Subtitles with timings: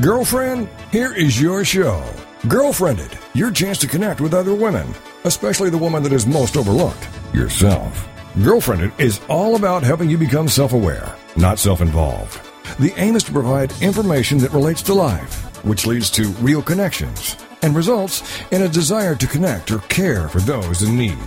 [0.00, 2.04] Girlfriend, here is your show.
[2.42, 7.08] Girlfriendit, your chance to connect with other women, especially the woman that is most overlooked,
[7.34, 8.08] yourself.
[8.36, 12.40] Girlfriendit is all about helping you become self aware, not self involved.
[12.78, 15.34] The aim is to provide information that relates to life,
[15.64, 18.22] which leads to real connections and results
[18.52, 21.18] in a desire to connect or care for those in need.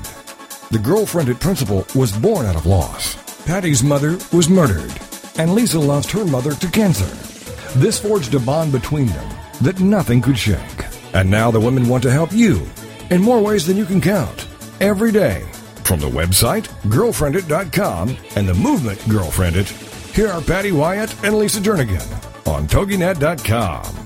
[0.72, 3.18] The girlfriendit principle was born out of loss.
[3.44, 4.98] Patty's mother was murdered,
[5.38, 7.31] and Lisa lost her mother to cancer.
[7.78, 9.30] This forged a bond between them
[9.62, 10.86] that nothing could shake.
[11.14, 12.68] And now the women want to help you
[13.10, 14.46] in more ways than you can count.
[14.82, 15.50] Every day.
[15.84, 19.70] From the website, girlfriendit.com, and the movement Girlfriendit,
[20.14, 22.08] here are Patty Wyatt and Lisa Jernigan
[22.46, 24.01] on TogiNet.com.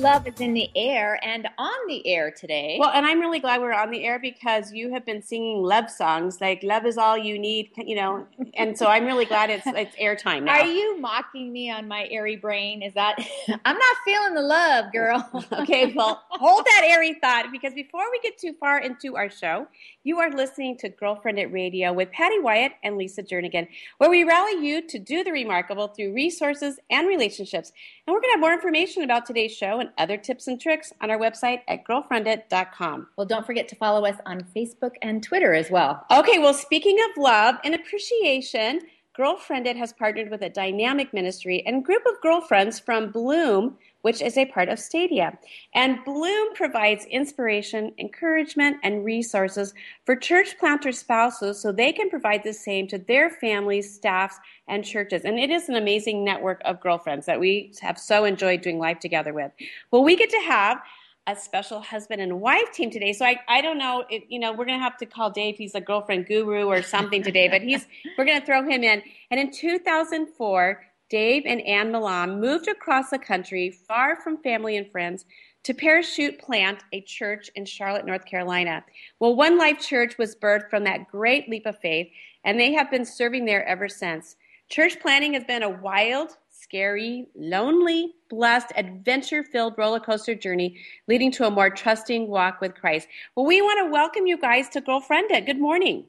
[0.00, 2.78] Love is in the air and on the air today.
[2.80, 5.90] Well, and I'm really glad we're on the air because you have been singing love
[5.90, 9.66] songs like "Love Is All You Need," you know, and so I'm really glad it's
[9.66, 10.60] it's airtime now.
[10.60, 12.80] Are you mocking me on my airy brain?
[12.80, 13.18] Is that
[13.66, 15.28] I'm not feeling the love, girl?
[15.52, 19.66] okay, well, hold that airy thought because before we get too far into our show,
[20.02, 24.66] you are listening to Girlfriendit Radio with Patty Wyatt and Lisa Jernigan, where we rally
[24.66, 27.70] you to do the remarkable through resources and relationships.
[28.06, 30.92] And we're going to have more information about today's show and other tips and tricks
[31.02, 33.08] on our website at girlfriendit.com.
[33.16, 36.06] Well, don't forget to follow us on Facebook and Twitter as well.
[36.10, 38.80] Okay, well, speaking of love and appreciation,
[39.18, 44.36] Girlfriendit has partnered with a dynamic ministry and group of girlfriends from Bloom which is
[44.36, 45.38] a part of Stadia.
[45.74, 52.42] And Bloom provides inspiration, encouragement, and resources for church planter spouses so they can provide
[52.44, 54.36] the same to their families, staffs,
[54.68, 55.24] and churches.
[55.24, 59.00] And it is an amazing network of girlfriends that we have so enjoyed doing life
[59.00, 59.52] together with.
[59.90, 60.80] Well, we get to have
[61.26, 63.12] a special husband and wife team today.
[63.12, 65.56] So I, I don't know if, you know, we're going to have to call Dave.
[65.56, 69.02] He's a girlfriend guru or something today, but he's, we're going to throw him in.
[69.30, 74.90] And in 2004, Dave and Ann Milam moved across the country, far from family and
[74.90, 75.24] friends,
[75.64, 78.84] to parachute plant a church in Charlotte, North Carolina.
[79.18, 82.08] Well, One Life Church was birthed from that great leap of faith,
[82.44, 84.36] and they have been serving there ever since.
[84.68, 91.32] Church planting has been a wild, scary, lonely, blessed, adventure filled roller coaster journey leading
[91.32, 93.08] to a more trusting walk with Christ.
[93.34, 95.44] Well, we want to welcome you guys to Girlfriendit.
[95.44, 96.04] Good morning.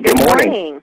[0.00, 0.82] Good morning.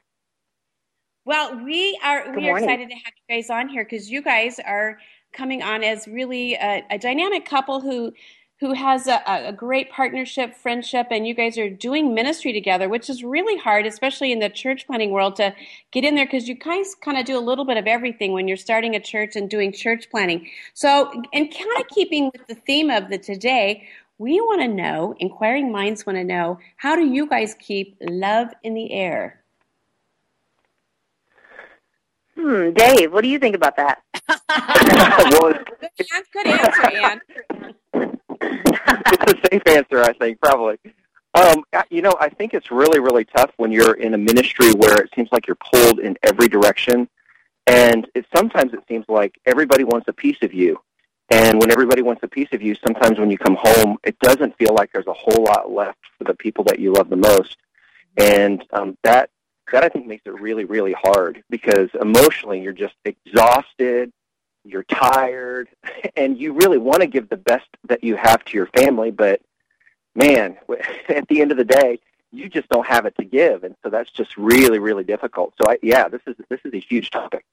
[1.25, 4.59] Well, we are we are excited to have you guys on here because you guys
[4.59, 4.97] are
[5.31, 8.13] coming on as really a, a dynamic couple who
[8.59, 13.09] who has a, a great partnership, friendship, and you guys are doing ministry together, which
[13.09, 15.53] is really hard, especially in the church planting world, to
[15.91, 18.47] get in there because you guys kind of do a little bit of everything when
[18.47, 20.49] you're starting a church and doing church planting.
[20.73, 25.15] So, in kind of keeping with the theme of the today, we want to know,
[25.19, 29.42] inquiring minds want to know, how do you guys keep love in the air?
[32.35, 34.01] Hmm, Dave, what do you think about that?
[34.49, 35.53] well,
[35.97, 37.21] Good, good answer, Ann.
[37.93, 40.77] it's a safe answer, I think, probably.
[41.35, 44.97] Um, you know, I think it's really, really tough when you're in a ministry where
[44.97, 47.07] it seems like you're pulled in every direction,
[47.67, 50.79] and it sometimes it seems like everybody wants a piece of you.
[51.29, 54.55] And when everybody wants a piece of you, sometimes when you come home, it doesn't
[54.57, 57.57] feel like there's a whole lot left for the people that you love the most.
[58.17, 59.29] And um, that
[59.71, 64.11] that I think makes it really, really hard because emotionally you're just exhausted,
[64.63, 65.69] you're tired,
[66.15, 69.41] and you really want to give the best that you have to your family, but
[70.15, 70.57] man,
[71.09, 71.99] at the end of the day,
[72.31, 75.53] you just don't have it to give, and so that's just really, really difficult.
[75.61, 77.45] So, I, yeah, this is this is a huge topic.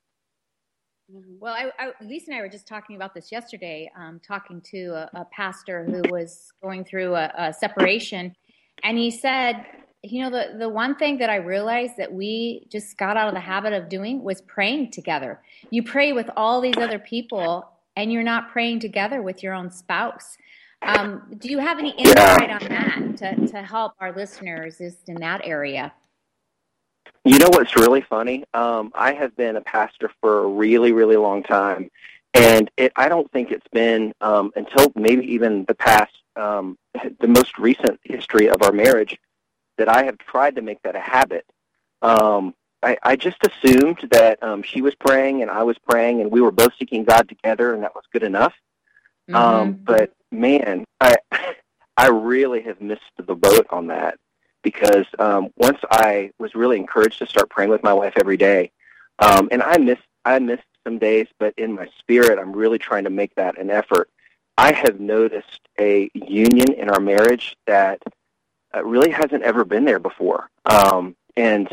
[1.38, 4.86] Well, I, I, Lisa and I were just talking about this yesterday, um, talking to
[4.92, 8.34] a, a pastor who was going through a, a separation,
[8.82, 9.66] and he said,
[10.02, 13.34] you know, the, the one thing that I realized that we just got out of
[13.34, 15.40] the habit of doing was praying together.
[15.70, 19.70] You pray with all these other people, and you're not praying together with your own
[19.70, 20.38] spouse.
[20.82, 25.16] Um, do you have any insight on that to, to help our listeners just in
[25.16, 25.92] that area?
[27.24, 28.44] You know what's really funny?
[28.54, 31.90] Um, I have been a pastor for a really, really long time,
[32.32, 36.78] and it, I don't think it's been um, until maybe even the past, um,
[37.20, 39.18] the most recent history of our marriage,
[39.80, 41.46] that I have tried to make that a habit.
[42.02, 46.30] Um, I, I just assumed that um, she was praying and I was praying, and
[46.30, 48.54] we were both seeking God together, and that was good enough.
[49.32, 49.84] Um, Mhm.
[49.86, 51.16] but man, I
[51.96, 54.18] I really have missed the boat on that
[54.62, 58.70] because um, once I was really encouraged to start praying with my wife every day,
[59.18, 63.04] um, and I miss I missed some days, but in my spirit, I'm really trying
[63.04, 64.10] to make that an effort.
[64.58, 68.02] I have noticed a union in our marriage that
[68.74, 71.68] uh, really hasn't ever been there before, um, and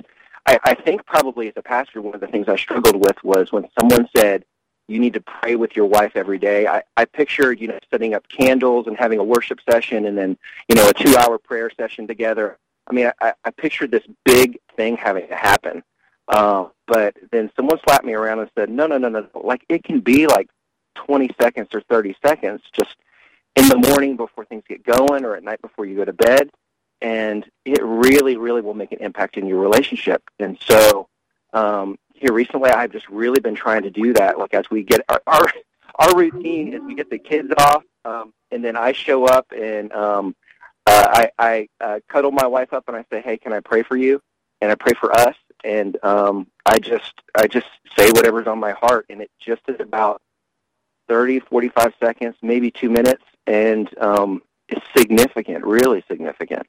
[0.48, 3.52] I, I think probably as a pastor, one of the things I struggled with was
[3.52, 4.46] when someone said,
[4.88, 6.66] you need to pray with your wife every day.
[6.66, 10.38] I, I pictured, you know, setting up candles and having a worship session and then,
[10.70, 12.58] you know, a two-hour prayer session together.
[12.90, 15.84] I mean, I, I pictured this big thing having to happen.
[16.30, 19.28] Uh, but then someone slapped me around and said, no, no, no, no.
[19.36, 20.50] Like, it can be like
[20.96, 22.96] 20 seconds or 30 seconds just
[23.58, 26.50] in the morning before things get going or at night before you go to bed.
[27.02, 30.24] And it really, really will make an impact in your relationship.
[30.40, 31.08] And so
[31.54, 34.38] um, here recently, I've just really been trying to do that.
[34.38, 35.46] Like as we get our our,
[35.96, 39.92] our routine is we get the kids off, um, and then I show up and
[39.94, 40.36] um,
[40.86, 43.84] uh, I, I uh, cuddle my wife up and I say, "Hey, can I pray
[43.84, 44.22] for you?"
[44.62, 47.68] And I pray for us, and um, I just I just
[47.98, 50.22] say whatever's on my heart, and it just is about
[51.08, 56.66] thirty, forty-five seconds, maybe two minutes, and um, it's significant, really significant.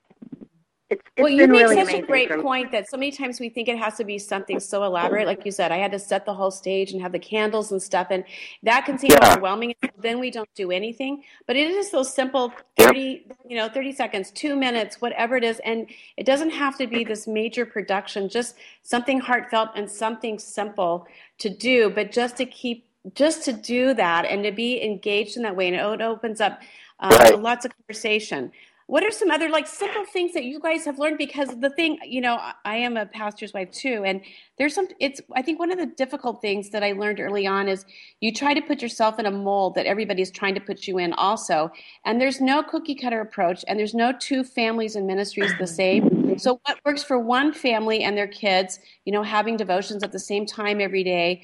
[0.91, 3.51] It's, it's well, you make really such a great point that so many times we
[3.51, 5.27] think it has to be something so elaborate.
[5.27, 7.83] Like you said, I had to set the whole stage and have the candles and
[7.83, 8.25] stuff, and
[8.63, 9.33] that can seem Yeah.
[9.33, 9.75] overwhelming.
[9.99, 11.25] Then we don't do anything.
[11.47, 12.87] But it is those simple Yep.
[12.89, 16.87] thirty, you know, thirty seconds, two minutes, whatever it is, and it doesn't have to
[16.87, 18.31] be this major production.
[18.31, 21.07] Just something heartfelt and something simple
[21.39, 25.43] to do, but just to keep, just to do that and to be engaged in
[25.43, 26.63] that way, and it opens up
[27.01, 27.39] uh, Right.
[27.39, 28.51] lots of conversation.
[28.89, 31.19] What are some other like simple things that you guys have learned?
[31.19, 34.23] Because the thing, you know, I- am a pastor's wife too, and
[34.57, 34.89] there's some.
[34.99, 37.85] It's I think one of the difficult things that I learned early on is
[38.21, 41.13] you try to put yourself in a mold that everybody's trying to put you in
[41.13, 41.71] also,
[42.07, 46.39] and there's no cookie cutter approach, and there's no two families and ministries the same.
[46.39, 50.19] So what works for one family and their kids, you know, having devotions at the
[50.19, 51.43] same time every day,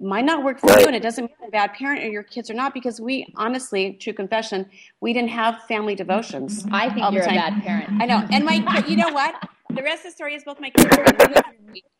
[0.00, 0.80] might not work for Right.
[0.82, 3.00] you, and it doesn't mean you're a bad parent or your kids are not, because
[3.00, 6.66] we honestly, true confession, we didn't have family devotions.
[6.70, 7.90] I think you're a bad parent.
[8.00, 9.34] I know, and my, you know what?
[9.74, 11.36] The rest of the story is both my kids are really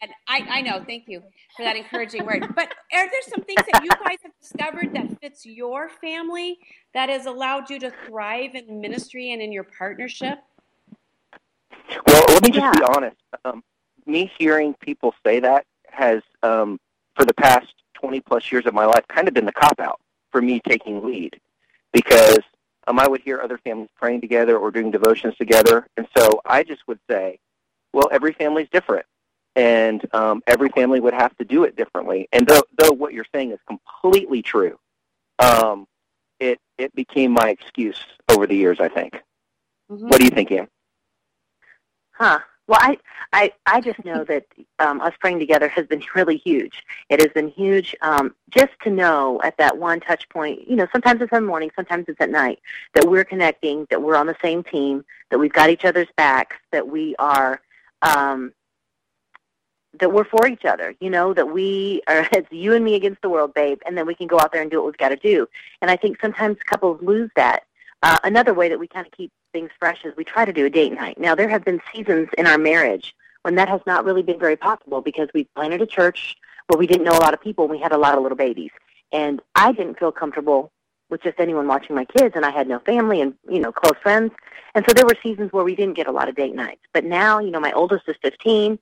[0.00, 0.82] and I, I know.
[0.86, 1.22] Thank you
[1.56, 2.48] for that encouraging word.
[2.56, 6.58] But are there some things that you guys have discovered that fits your family
[6.94, 10.38] that has allowed you to thrive in ministry and in your partnership?
[12.06, 12.72] Well, let me just Yeah.
[12.72, 13.16] be honest.
[13.44, 13.62] Um,
[14.06, 16.80] me hearing people say that has, um,
[17.16, 20.00] for the past 20 plus years of my life, kind of been the cop out
[20.30, 21.40] for me taking lead
[21.92, 22.38] because
[22.86, 25.86] um, I would hear other families praying together or doing devotions together.
[25.96, 27.38] And so I just would say,
[27.92, 29.06] well, every family's different.
[29.56, 32.28] And um, every family would have to do it differently.
[32.32, 34.78] And though, though what you're saying is completely true,
[35.38, 35.86] um,
[36.38, 39.20] it, it became my excuse over the years, I think.
[39.90, 40.02] Mhm.
[40.02, 40.68] What do you think, Ian?
[42.12, 42.38] Huh.
[42.68, 42.98] Well, I,
[43.32, 44.44] I, I just know that
[44.78, 46.84] um, us praying together has been really huge.
[47.08, 50.86] It has been huge um, just to know at that one touch point, you know,
[50.92, 52.60] sometimes it's in the morning, sometimes it's at night,
[52.92, 56.56] that we're connecting, that we're on the same team, that we've got each other's backs,
[56.70, 57.62] that we are,
[58.02, 58.52] um,
[59.98, 63.22] that we're for each other, you know, that we are, it's you and me against
[63.22, 65.08] the world, babe, and then we can go out there and do what we've got
[65.08, 65.48] to do.
[65.80, 67.64] And I think sometimes couples lose that.
[68.02, 70.66] Uh, another way that we kind of keep things fresh is we try to do
[70.66, 71.18] a date night.
[71.18, 74.56] Now, there have been seasons in our marriage when that has not really been very
[74.56, 76.36] possible because we planted a church
[76.66, 78.36] where we didn't know a lot of people and we had a lot of little
[78.36, 78.70] babies.
[79.12, 80.70] And I didn't feel comfortable
[81.10, 83.96] with just anyone watching my kids and I had no family and, you know, close
[84.02, 84.32] friends.
[84.74, 86.82] And so there were seasons where we didn't get a lot of date nights.
[86.92, 88.78] But now, you know, my oldest is 15.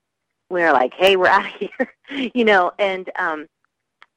[0.51, 3.47] We're like, hey, we're out of here, you know, and, um,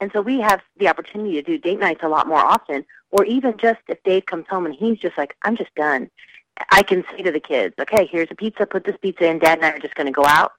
[0.00, 3.24] and so we have the opportunity to do date nights a lot more often, or
[3.24, 6.10] even just if Dave comes home and he's just like, I'm just done.
[6.70, 9.38] I can say to the kids, okay, here's a pizza, put this pizza in.
[9.38, 10.52] Dad and I are just going to go out,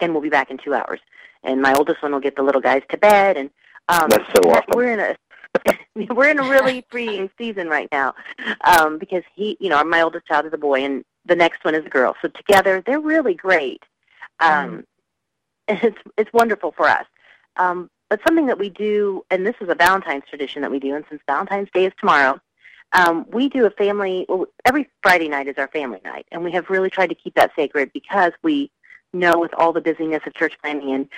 [0.00, 1.00] and we'll be back in two hours.
[1.42, 3.50] And my oldest one will get the little guys to bed, and
[3.88, 4.64] um, That's so awesome.
[4.74, 5.16] we're in a
[6.14, 8.14] we're in a really freeing season right now
[8.64, 11.74] um, because he, you know, my oldest child is a boy, and the next one
[11.74, 12.14] is a girl.
[12.22, 13.82] So together, they're really great.
[14.40, 14.84] Um,
[15.68, 17.06] and it's it's wonderful for us.
[17.56, 20.94] Um, but something that we do, and this is a Valentine's tradition that we do,
[20.94, 22.38] and since Valentine's Day is tomorrow,
[22.92, 24.26] um, we do a family.
[24.28, 27.34] Well, every Friday night is our family night, and we have really tried to keep
[27.34, 28.70] that sacred because we
[29.12, 31.08] know with all the busyness of church planting and,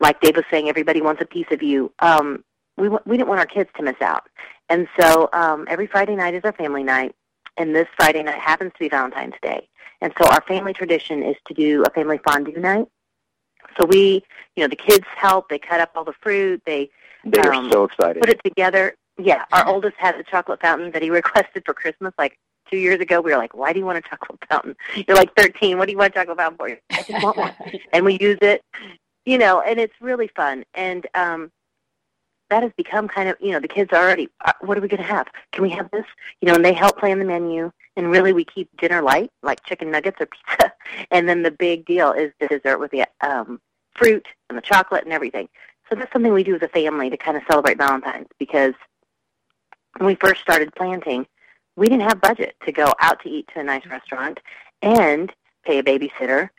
[0.00, 1.92] like Dave was saying, everybody wants a piece of you.
[2.00, 2.44] Um,
[2.76, 4.24] we we didn't want our kids to miss out,
[4.68, 7.14] and so um, every Friday night is our family night,
[7.56, 9.68] and this Friday night happens to be Valentine's Day,
[10.00, 12.86] and so our family tradition is to do a family fondue night.
[13.78, 14.22] So we,
[14.56, 15.48] you know, the kids help.
[15.48, 16.62] They cut up all the fruit.
[16.66, 16.90] They
[17.24, 18.20] They are Um, so excited.
[18.20, 18.94] put it together.
[19.18, 22.38] Yeah, our oldest has a chocolate fountain that he requested for Christmas like
[22.70, 23.20] two years ago.
[23.20, 24.76] We were like, "Why do you want a chocolate fountain?
[25.06, 25.78] You're like 13.
[25.78, 27.54] What do you want a chocolate fountain for?" I just want one,
[27.92, 28.62] and we use it.
[29.24, 30.64] You know, and it's really fun.
[30.74, 31.50] And um,
[32.50, 34.88] that has become kind of you know the kids are already uh, what are we
[34.88, 35.28] going to have?
[35.52, 36.04] Can we have this?
[36.40, 37.70] You know, and they help plan the menu.
[37.96, 40.72] And really, we keep dinner light, like chicken nuggets or pizza,
[41.12, 43.60] and then the big deal is the dessert with the um,
[43.94, 45.48] fruit and the chocolate and everything.
[45.88, 48.74] So that's something we do as a family to kind of celebrate Valentine's because
[49.98, 51.26] when we first started planting,
[51.76, 54.40] we didn't have budget to go out to eat to a nice restaurant
[54.82, 55.32] and
[55.64, 56.50] pay a babysitter,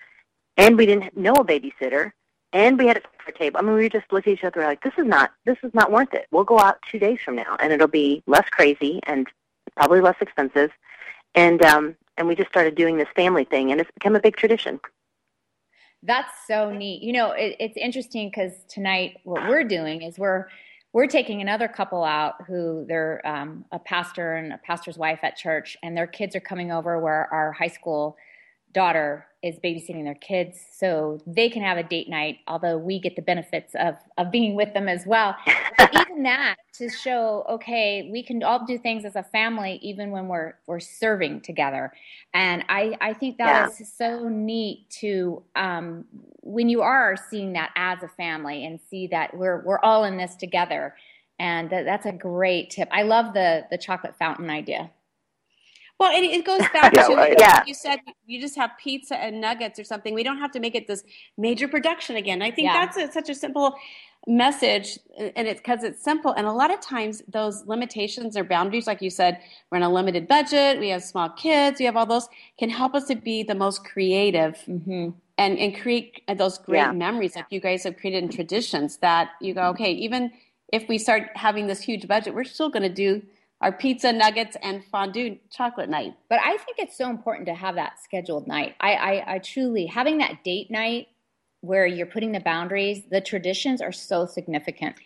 [0.57, 2.11] and we didn't know a babysitter,
[2.53, 3.59] and we had a for table.
[3.59, 5.91] I mean, we just looked at each other like, this is not this is not
[5.91, 6.27] worth it.
[6.31, 9.27] We'll go out two days from now, and it'll be less crazy and
[9.75, 10.71] probably less expensive,
[11.33, 14.35] and um, and we just started doing this family thing, and it's become a big
[14.35, 14.79] tradition.
[16.03, 17.01] That's so neat.
[17.01, 20.47] You know, it, it's interesting because tonight what we're doing is we're
[20.95, 25.35] we're taking another couple out who they're um, a pastor and a pastor's wife at
[25.35, 28.15] church, and their kids are coming over where our high school
[28.75, 33.15] daughter is babysitting their kids so they can have a date night although we get
[33.15, 35.33] the benefits of of being with them as well.
[35.77, 40.11] But even that to show okay we can all do things as a family even
[40.11, 41.93] when we're we're serving together.
[42.33, 43.83] And i i think that yeah.
[43.83, 46.03] is so neat to um
[46.41, 50.17] when you are seeing that as a family and see that we're we're all in
[50.17, 50.95] this together.
[51.39, 52.89] And that, that's a great tip.
[52.91, 54.91] I love the the chocolate fountain idea
[55.99, 57.35] well, it, it goes back yeah, to right.
[57.37, 57.63] yeah.
[57.65, 60.13] you said you just have pizza and nuggets or something.
[60.13, 61.03] We don't have to make it this
[61.37, 62.41] major production again.
[62.41, 62.85] I think yeah.
[62.85, 63.75] that's a, such a simple
[64.27, 66.33] message, and it's because it's simple.
[66.33, 69.39] And a lot of times, those limitations or boundaries, like you said,
[69.71, 72.27] we're on a limited budget, we have small kids, we have all those,
[72.59, 74.55] can help us to be the most creative.
[74.67, 75.09] Mm-hmm.
[75.37, 76.93] And, and create those great yeah.
[76.93, 80.31] memories like you guys have created in traditions that you go okay even
[80.71, 83.21] if we start having this huge budget we're still going to do
[83.65, 86.13] our pizza nuggets and fondue chocolate night.
[86.29, 88.75] But I think it's so important to have that scheduled night.
[88.79, 91.07] I, I, I truly having that date night
[91.61, 94.97] where you're putting the boundaries, the traditions are so significant.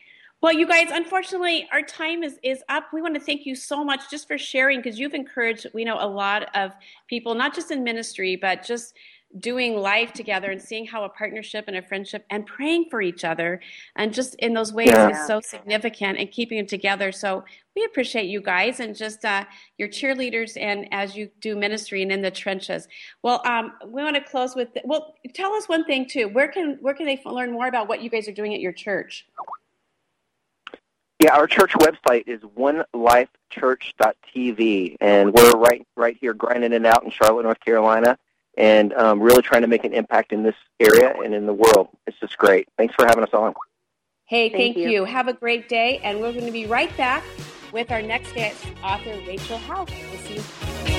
[0.41, 2.91] Well, you guys, unfortunately, our time is, is up.
[2.91, 5.97] We want to thank you so much just for sharing because you've encouraged, we know,
[5.97, 6.73] a lot of
[7.07, 8.93] people, not just in ministry, but just
[9.37, 13.23] doing life together and seeing how a partnership and a friendship and praying for each
[13.23, 13.61] other
[13.95, 15.09] and just in those ways yeah.
[15.09, 17.11] is so significant and keeping them together.
[17.11, 17.45] So
[17.75, 19.45] we appreciate you guys and just uh,
[19.77, 22.87] your cheerleaders and as you do ministry and in the trenches.
[23.21, 26.27] Well, um, we want to close with well, tell us one thing too.
[26.27, 28.73] Where can where can they learn more about what you guys are doing at your
[28.73, 29.27] church?
[31.23, 37.11] Yeah, our church website is onelifechurch.tv, and we're right right here grinding it out in
[37.11, 38.17] Charlotte, North Carolina
[38.57, 41.89] and um, really trying to make an impact in this area and in the world.
[42.07, 42.67] It's just great.
[42.77, 43.53] Thanks for having us on.
[44.25, 44.89] Hey, thank, thank you.
[44.89, 45.05] you.
[45.05, 47.23] Have a great day, and we're going to be right back
[47.71, 49.89] with our next guest, author Rachel Hauck.
[50.11, 50.98] We'll see you.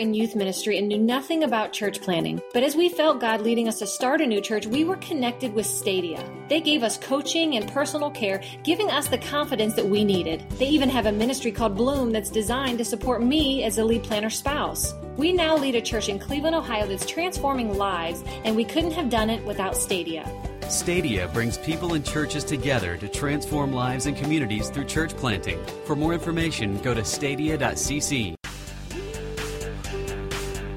[0.00, 2.40] In youth ministry and knew nothing about church planting.
[2.54, 5.52] But as we felt God leading us to start a new church, we were connected
[5.52, 6.24] with Stadia.
[6.48, 10.48] They gave us coaching and personal care, giving us the confidence that we needed.
[10.52, 14.02] They even have a ministry called Bloom that's designed to support me as a lead
[14.02, 14.94] planter spouse.
[15.18, 19.10] We now lead a church in Cleveland, Ohio that's transforming lives, and we couldn't have
[19.10, 20.26] done it without Stadia.
[20.70, 25.62] Stadia brings people and churches together to transform lives and communities through church planting.
[25.84, 28.39] For more information, go to stadia.cc.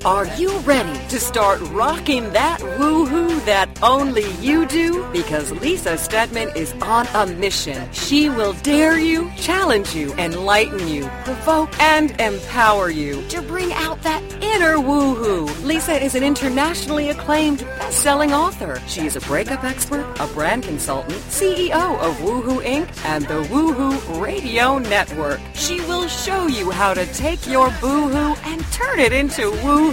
[0.06, 5.10] Are you ready to start rocking that woohoo that only you do?
[5.14, 7.90] Because Lisa Steadman is on a mission.
[7.94, 14.02] She will dare you, challenge you, enlighten you, provoke and empower you to bring out
[14.02, 15.48] that inner woohoo.
[15.64, 18.82] Lisa is an internationally acclaimed best-selling author.
[18.88, 22.90] She is a breakup expert, a brand consultant, CEO of Woohoo Inc.
[23.06, 25.40] and the Woohoo Radio Network.
[25.54, 29.93] She will show you how to take your boohoo and turn it into woohoo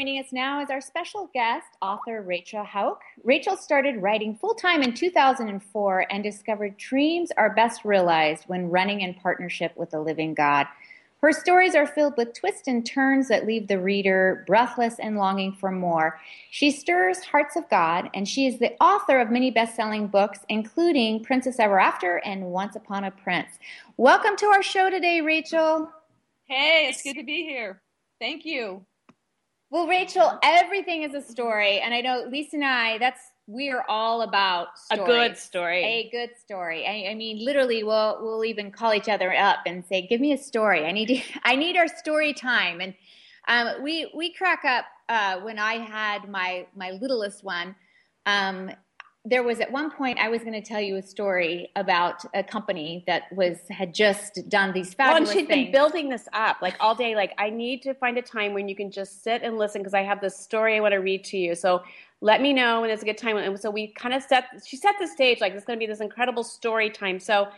[0.00, 3.02] Joining us now is our special guest, author Rachel Hauck.
[3.22, 9.02] Rachel started writing full time in 2004 and discovered dreams are best realized when running
[9.02, 10.66] in partnership with the living God.
[11.20, 15.52] Her stories are filled with twists and turns that leave the reader breathless and longing
[15.52, 16.18] for more.
[16.50, 20.38] She stirs hearts of God, and she is the author of many best selling books,
[20.48, 23.58] including Princess Ever After and Once Upon a Prince.
[23.98, 25.92] Welcome to our show today, Rachel.
[26.46, 27.82] Hey, it's good to be here.
[28.18, 28.86] Thank you.
[29.70, 32.98] Well, Rachel, everything is a story, and I know Lisa and I.
[32.98, 35.02] That's we are all about stories.
[35.02, 35.84] a good story.
[35.84, 36.86] A good story.
[36.86, 40.32] I, I, mean, literally, we'll we'll even call each other up and say, "Give me
[40.32, 40.86] a story.
[40.86, 42.94] I need to, I need our story time." And
[43.46, 47.76] um, we we crack up uh, when I had my my littlest one.
[48.26, 48.72] Um,
[49.24, 52.42] there was at one point I was going to tell you a story about a
[52.42, 55.66] company that was had just done these fabulous well, and she'd things.
[55.66, 57.14] been building this up like all day.
[57.14, 59.92] Like I need to find a time when you can just sit and listen because
[59.92, 61.54] I have this story I want to read to you.
[61.54, 61.82] So
[62.22, 63.36] let me know when it's a good time.
[63.36, 65.90] And so we kind of set she set the stage like it's going to be
[65.90, 67.20] this incredible story time.
[67.20, 67.48] So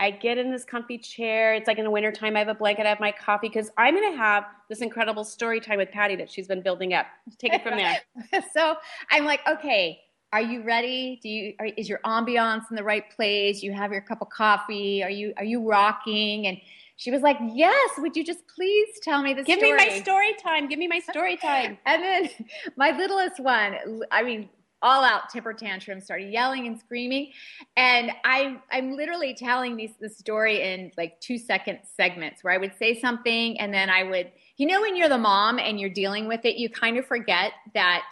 [0.00, 1.52] I get in this comfy chair.
[1.52, 2.34] It's like in the wintertime.
[2.34, 2.86] I have a blanket.
[2.86, 6.16] I have my coffee because I'm going to have this incredible story time with Patty
[6.16, 7.04] that she's been building up.
[7.36, 7.98] Take it from there.
[8.54, 8.76] so
[9.10, 10.00] I'm like, okay
[10.32, 11.18] are you ready?
[11.22, 13.62] Do you are, is your ambiance in the right place?
[13.62, 15.02] You have your cup of coffee.
[15.02, 16.46] Are you are you rocking?
[16.46, 16.58] And
[16.96, 17.90] she was like, "Yes.
[17.98, 19.56] Would you just please tell me the story?
[19.56, 19.78] Give story?
[19.78, 20.68] me my story time.
[20.68, 22.30] Give me my story time." and then
[22.76, 23.76] my littlest one,
[24.12, 24.48] I mean,
[24.82, 27.32] all out temper tantrum, started yelling and screaming,
[27.76, 32.56] and I I'm literally telling these the story in like two second segments where I
[32.58, 35.90] would say something and then I would, you know, when you're the mom and you're
[35.90, 38.04] dealing with it, you kind of forget that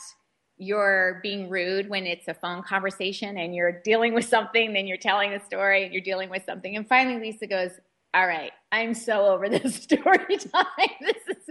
[0.59, 4.97] you're being rude when it's a phone conversation and you're dealing with something, then you're
[4.97, 6.77] telling a story and you're dealing with something.
[6.77, 7.71] And finally Lisa goes,
[8.13, 10.91] All right, I'm so over this story time.
[11.01, 11.45] This is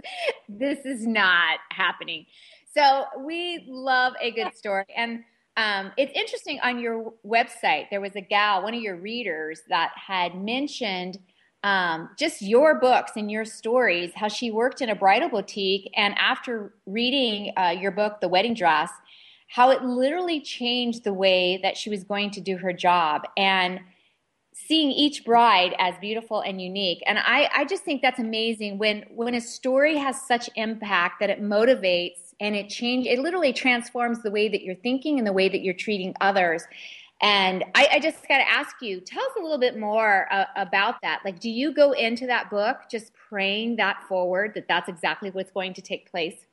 [0.48, 2.26] this is not happening.
[2.74, 4.84] So we love a good story.
[4.94, 5.24] And
[5.56, 9.90] um, it's interesting on your website, there was a gal, one of your readers, that
[9.96, 11.18] had mentioned
[11.64, 15.90] um, just your books and your stories, how she worked in a bridal boutique.
[15.96, 18.90] And after reading uh, your book, The Wedding Dress,
[19.48, 23.80] how it literally changed the way that she was going to do her job and
[24.54, 27.02] seeing each bride as beautiful and unique.
[27.06, 31.30] And I, I just think that's amazing when, when a story has such impact that
[31.30, 35.32] it motivates and it change it literally transforms the way that you're thinking and the
[35.32, 36.64] way that you're treating others
[37.20, 40.44] and I, I just got to ask you, tell us a little bit more uh,
[40.56, 41.20] about that.
[41.24, 45.50] Like, do you go into that book just praying that forward, that that's exactly what's
[45.50, 46.46] going to take place?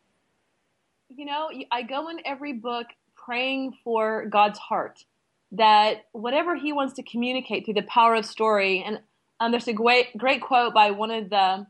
[1.15, 5.05] You know, I go in every book praying for God's heart,
[5.51, 8.83] that whatever He wants to communicate through the power of story.
[8.83, 8.99] And
[9.39, 11.67] um, there's a great, great quote by one of the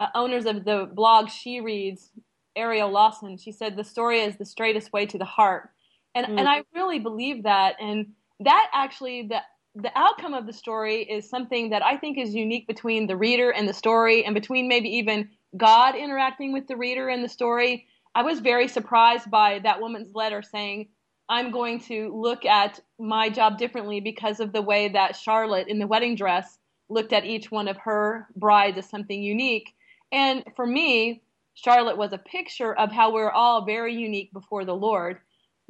[0.00, 2.10] uh, owners of the blog She Reads,
[2.56, 3.36] Ariel Lawson.
[3.36, 5.68] She said, The story is the straightest way to the heart.
[6.14, 6.38] And, mm.
[6.38, 7.76] and I really believe that.
[7.80, 8.06] And
[8.40, 9.40] that actually the
[9.76, 13.50] the outcome of the story is something that I think is unique between the reader
[13.50, 17.86] and the story, and between maybe even God interacting with the reader and the story.
[18.14, 20.88] I was very surprised by that woman's letter saying,
[21.28, 25.78] I'm going to look at my job differently because of the way that Charlotte in
[25.78, 29.72] the wedding dress looked at each one of her brides as something unique.
[30.10, 31.22] And for me,
[31.54, 35.18] Charlotte was a picture of how we're all very unique before the Lord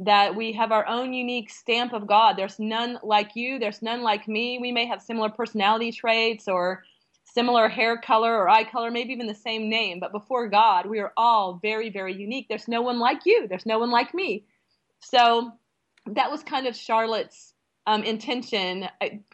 [0.00, 2.36] that we have our own unique stamp of God.
[2.36, 4.58] There's none like you, there's none like me.
[4.58, 6.82] We may have similar personality traits or
[7.24, 10.98] similar hair color or eye color, maybe even the same name, but before God, we
[10.98, 12.46] are all very, very unique.
[12.48, 14.46] There's no one like you, there's no one like me.
[15.00, 15.52] So
[16.06, 17.54] that was kind of Charlotte's
[17.86, 18.88] um, intention,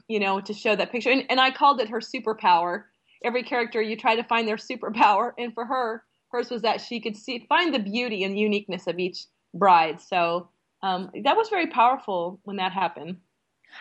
[0.09, 1.11] you know, to show that picture.
[1.11, 2.85] And, and I called it her superpower.
[3.25, 5.33] Every character, you try to find their superpower.
[5.39, 6.03] And for her,
[6.33, 10.01] hers was that she could see, find the beauty and uniqueness of each bride.
[10.01, 10.51] So
[10.83, 13.19] um, that was very powerful when that happened.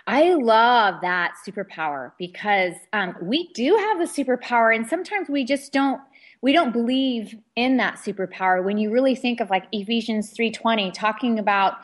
[0.07, 5.71] I love that superpower because um, we do have a superpower, and sometimes we just
[5.71, 6.01] don't
[6.41, 8.63] we don't believe in that superpower.
[8.63, 11.75] When you really think of like Ephesians three twenty, talking about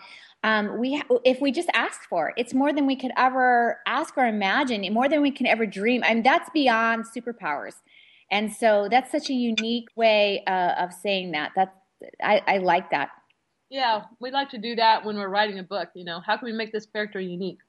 [0.43, 4.17] um, we if we just ask for it, it's more than we could ever ask
[4.17, 6.03] or imagine, more than we can ever dream.
[6.03, 7.75] I mean, that's beyond superpowers,
[8.29, 11.51] and so that's such a unique way uh, of saying that.
[11.55, 11.75] That's
[12.23, 13.09] I, I like that.
[13.71, 15.89] Yeah, we like to do that when we're writing a book.
[15.93, 17.59] You know, how can we make this character unique?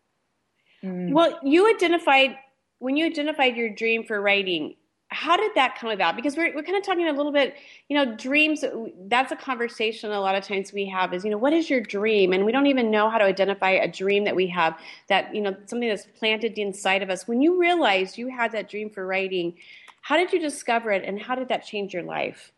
[0.82, 1.12] Mm.
[1.12, 2.36] Well, you identified
[2.80, 4.74] when you identified your dream for writing.
[5.10, 6.16] how did that come about?
[6.16, 7.54] Because we're, we're kind of talking a little bit,
[7.88, 8.64] you know, dreams.
[9.06, 11.80] That's a conversation a lot of times we have is, you know, what is your
[11.82, 12.32] dream?
[12.32, 14.76] And we don't even know how to identify a dream that we have
[15.08, 17.28] that, you know, something that's planted inside of us.
[17.28, 19.54] When you realized you had that dream for writing,
[20.00, 22.50] how did you discover it and how did that change your life?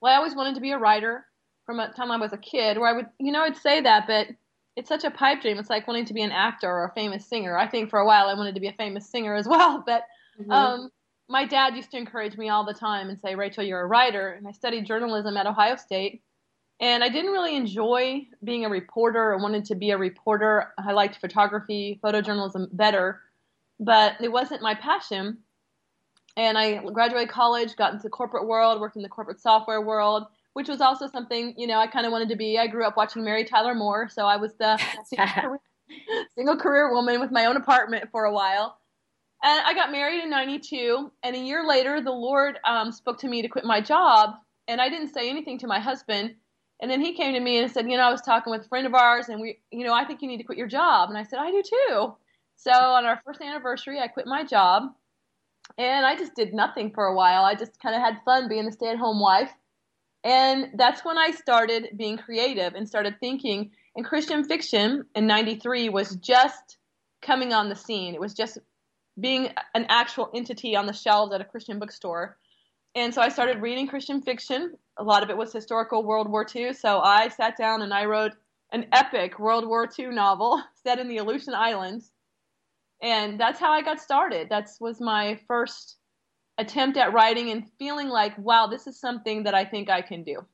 [0.00, 1.26] Well, I always wanted to be a writer
[1.72, 4.06] from the time I was a kid, where I would, you know, I'd say that,
[4.06, 4.28] but
[4.76, 5.58] it's such a pipe dream.
[5.58, 7.56] It's like wanting to be an actor or a famous singer.
[7.56, 10.02] I think for a while I wanted to be a famous singer as well, but
[10.38, 10.50] mm-hmm.
[10.50, 10.90] um,
[11.28, 14.32] my dad used to encourage me all the time and say, Rachel, you're a writer.
[14.32, 16.22] And I studied journalism at Ohio State.
[16.78, 19.32] And I didn't really enjoy being a reporter.
[19.32, 20.72] I wanted to be a reporter.
[20.78, 23.20] I liked photography, photojournalism better,
[23.78, 25.38] but it wasn't my passion.
[26.36, 30.26] And I graduated college, got into the corporate world, worked in the corporate software world,
[30.54, 32.58] which was also something, you know, I kind of wanted to be.
[32.58, 35.60] I grew up watching Mary Tyler Moore, so I was the single career,
[36.34, 38.78] single career woman with my own apartment for a while.
[39.44, 41.10] And I got married in 92.
[41.22, 44.34] And a year later, the Lord um, spoke to me to quit my job.
[44.68, 46.34] And I didn't say anything to my husband.
[46.80, 48.68] And then he came to me and said, You know, I was talking with a
[48.68, 51.08] friend of ours, and we, you know, I think you need to quit your job.
[51.08, 52.14] And I said, I do too.
[52.56, 54.84] So on our first anniversary, I quit my job.
[55.78, 57.44] And I just did nothing for a while.
[57.44, 59.52] I just kind of had fun being a stay at home wife.
[60.24, 63.70] And that's when I started being creative and started thinking.
[63.96, 66.78] And Christian fiction in 93 was just
[67.20, 68.14] coming on the scene.
[68.14, 68.58] It was just
[69.20, 72.36] being an actual entity on the shelves at a Christian bookstore.
[72.94, 74.74] And so I started reading Christian fiction.
[74.98, 76.72] A lot of it was historical World War II.
[76.74, 78.32] So I sat down and I wrote
[78.72, 82.10] an epic World War II novel set in the Aleutian Islands.
[83.02, 84.48] And that's how I got started.
[84.48, 85.96] That was my first
[86.62, 90.22] attempt at writing and feeling like, wow, this is something that I think I can
[90.22, 90.44] do.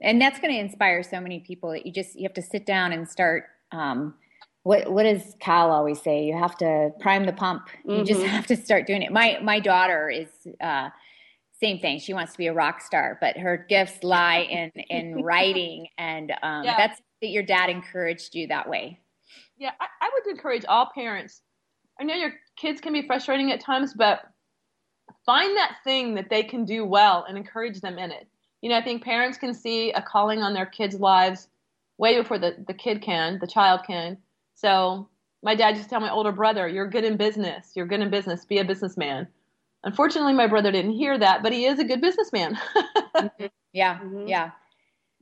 [0.00, 2.66] And that's going to inspire so many people that you just you have to sit
[2.66, 4.14] down and start um,
[4.62, 6.24] what what does Cal always say?
[6.24, 7.68] You have to prime the pump.
[7.84, 8.04] You mm-hmm.
[8.04, 9.12] just have to start doing it.
[9.12, 10.28] My my daughter is
[10.60, 10.90] uh,
[11.60, 11.98] same thing.
[11.98, 16.32] She wants to be a rock star, but her gifts lie in in writing, and
[16.42, 16.76] um, yeah.
[16.76, 19.00] that's that your dad encouraged you that way.
[19.56, 21.42] Yeah, I, I would encourage all parents.
[22.00, 24.20] I know your kids can be frustrating at times, but
[25.30, 28.26] find that thing that they can do well and encourage them in it.
[28.62, 31.46] You know, I think parents can see a calling on their kids' lives
[31.98, 34.18] way before the, the kid can, the child can.
[34.56, 35.08] So
[35.44, 37.70] my dad used to tell my older brother, You're good in business.
[37.76, 38.44] You're good in business.
[38.44, 39.28] Be a businessman.
[39.84, 42.58] Unfortunately, my brother didn't hear that, but he is a good businessman.
[43.16, 43.46] mm-hmm.
[43.72, 44.26] Yeah, mm-hmm.
[44.26, 44.50] yeah.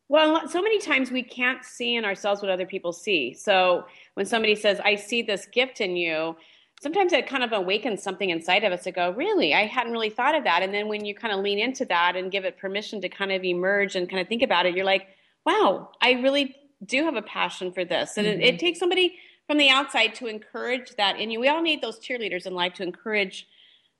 [0.09, 3.35] Well, so many times we can't see in ourselves what other people see.
[3.35, 6.35] So when somebody says, I see this gift in you,
[6.81, 10.11] sometimes it kind of awakens something inside of us to go, really, I hadn't really
[10.11, 10.63] thought of that.
[10.63, 13.33] And then when you kind of lean into that and give it permission to kind
[13.33, 15.09] of emerge and kind of think about it, you're like,
[15.45, 18.17] wow, I really do have a passion for this.
[18.17, 18.41] And mm-hmm.
[18.41, 21.41] it, it, takes somebody from the outside to encourage that in you.
[21.41, 23.49] We all need those cheerleaders in life to encourage,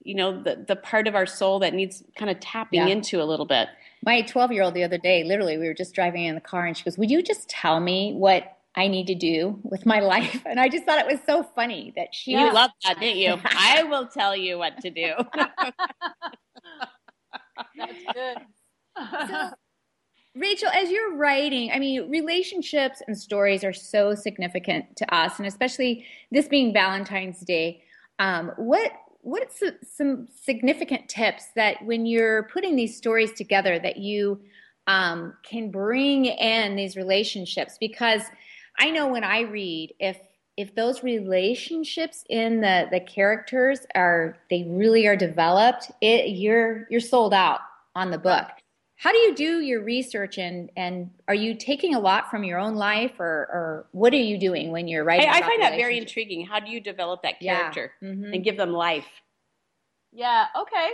[0.03, 2.95] you know, the, the part of our soul that needs kind of tapping yeah.
[2.95, 3.69] into a little bit.
[4.05, 6.67] My 12 year old the other day, literally, we were just driving in the car
[6.67, 9.99] and she goes, Would you just tell me what I need to do with my
[9.99, 10.41] life.
[10.47, 12.31] And I just thought it was so funny that she.
[12.31, 13.37] You loved that, didn't you?
[13.45, 15.15] I will tell you what to do.
[17.77, 18.37] That's good.
[19.29, 19.51] so,
[20.37, 25.49] Rachel, as you're writing, I mean, relationships and stories are so significant to us, and
[25.49, 27.83] especially this being Valentine's Day.
[28.21, 34.41] Um, what what's some significant tips that when you're putting these stories together that you
[34.87, 37.77] um, can bring in these relationships?
[37.81, 38.23] Because
[38.79, 40.19] I know when I read, if
[40.57, 47.01] if those relationships in the the characters are they really are developed, it you're you're
[47.01, 47.61] sold out
[47.95, 48.47] on the book.
[48.97, 52.59] How do you do your research and and are you taking a lot from your
[52.59, 55.29] own life or or what are you doing when you're writing?
[55.29, 56.45] I, I find that very intriguing.
[56.45, 58.09] How do you develop that character yeah.
[58.09, 58.33] mm-hmm.
[58.35, 59.07] and give them life?
[60.13, 60.47] Yeah.
[60.57, 60.91] Okay.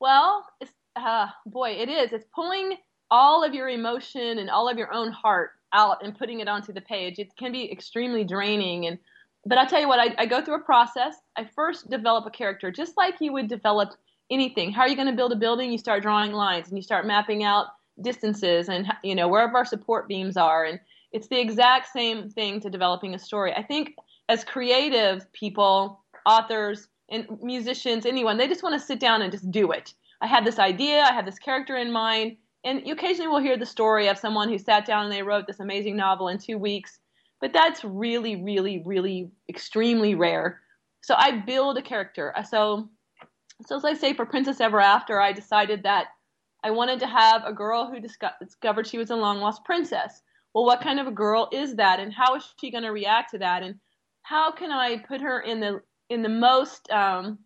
[0.00, 2.12] Well, it's uh, boy, it is.
[2.12, 2.76] It's pulling
[3.10, 6.72] all of your emotion and all of your own heart out and putting it onto
[6.72, 7.18] the page.
[7.18, 8.86] It can be extremely draining.
[8.86, 8.98] And
[9.44, 11.16] but I'll tell you what, I, I go through a process.
[11.36, 13.90] I first develop a character, just like you would develop
[14.30, 14.72] anything.
[14.72, 15.72] How are you going to build a building?
[15.72, 17.66] You start drawing lines and you start mapping out
[18.00, 20.64] distances and you know wherever our support beams are.
[20.64, 20.80] And
[21.12, 23.52] it's the exact same thing to developing a story.
[23.52, 23.94] I think
[24.28, 29.50] as creative people, authors, and musicians, anyone, they just want to sit down and just
[29.50, 29.92] do it.
[30.22, 33.56] I had this idea, I had this character in mind, and you occasionally will hear
[33.56, 36.58] the story of someone who sat down and they wrote this amazing novel in two
[36.58, 37.00] weeks,
[37.40, 40.60] but that's really, really, really extremely rare.
[41.00, 42.32] So I build a character.
[42.48, 42.88] So,
[43.66, 46.06] so as I say, for Princess Ever After, I decided that
[46.62, 50.22] I wanted to have a girl who discovered she was a long lost princess.
[50.54, 53.30] Well, what kind of a girl is that, and how is she going to react
[53.32, 53.76] to that, and
[54.22, 57.38] how can I put her in the in the most um,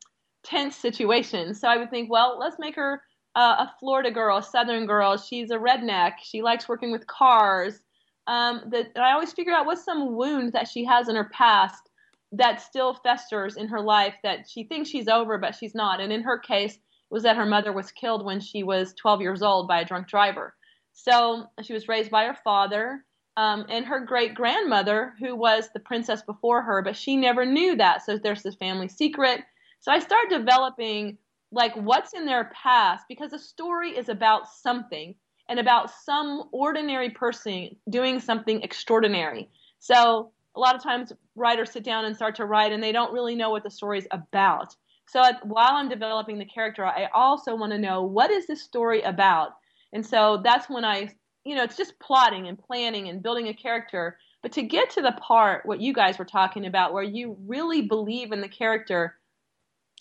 [0.46, 1.55] tense situation.
[1.55, 3.02] So I would think, well, let's make her
[3.37, 5.16] uh, a Florida girl, a Southern girl.
[5.18, 6.14] She's a redneck.
[6.22, 7.81] She likes working with cars.
[8.27, 11.90] Um, that I always figure out what's some wound that she has in her past
[12.33, 16.01] that still festers in her life that she thinks she's over, but she's not.
[16.01, 19.20] And in her case, it was that her mother was killed when she was 12
[19.20, 20.55] years old by a drunk driver.
[20.92, 23.05] So she was raised by her father
[23.37, 27.77] um, and her great grandmother, who was the princess before her, but she never knew
[27.77, 28.05] that.
[28.05, 29.42] So there's this family secret.
[29.81, 31.18] So I started developing
[31.52, 35.14] like what's in their past because a story is about something
[35.48, 39.48] and about some ordinary person doing something extraordinary.
[39.78, 43.12] So a lot of times writers sit down and start to write and they don't
[43.12, 44.74] really know what the story is about.
[45.09, 49.02] So while I'm developing the character, I also want to know what is this story
[49.02, 49.50] about?
[49.92, 51.11] And so that's when I,
[51.44, 54.18] you know, it's just plotting and planning and building a character.
[54.42, 57.82] But to get to the part what you guys were talking about where you really
[57.82, 59.16] believe in the character,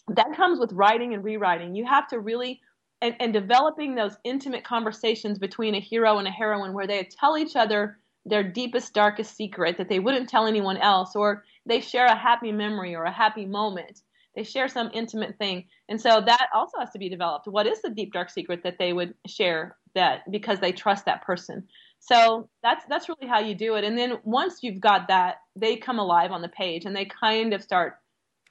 [0.10, 1.76] that comes with writing and rewriting.
[1.76, 2.62] You have to really
[3.02, 7.38] and, and developing those intimate conversations between a hero and a heroine where they tell
[7.38, 12.08] each other their deepest, darkest secret that they wouldn't tell anyone else, or they share
[12.08, 14.02] a happy memory or a happy moment.
[14.36, 15.66] They share some intimate thing.
[15.88, 17.48] And so that also has to be developed.
[17.48, 21.24] What is the deep, dark secret that they would share that because they trust that
[21.24, 21.68] person?
[22.00, 23.84] So that's that's really how you do it.
[23.84, 27.54] And then once you've got that, they come alive on the page and they kind
[27.54, 27.98] of start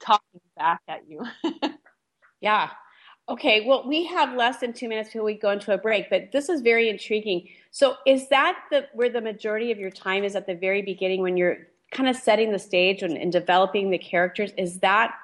[0.00, 1.22] talking back at you.
[2.40, 2.70] yeah.
[3.28, 6.30] Okay, well, we have less than two minutes before we go into a break, but
[6.32, 7.48] this is very intriguing.
[7.70, 11.22] So, is that the where the majority of your time is at the very beginning
[11.22, 14.52] when you're kind of setting the stage and, and developing the characters?
[14.58, 15.14] Is that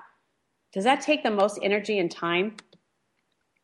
[0.72, 2.56] does that take the most energy and time?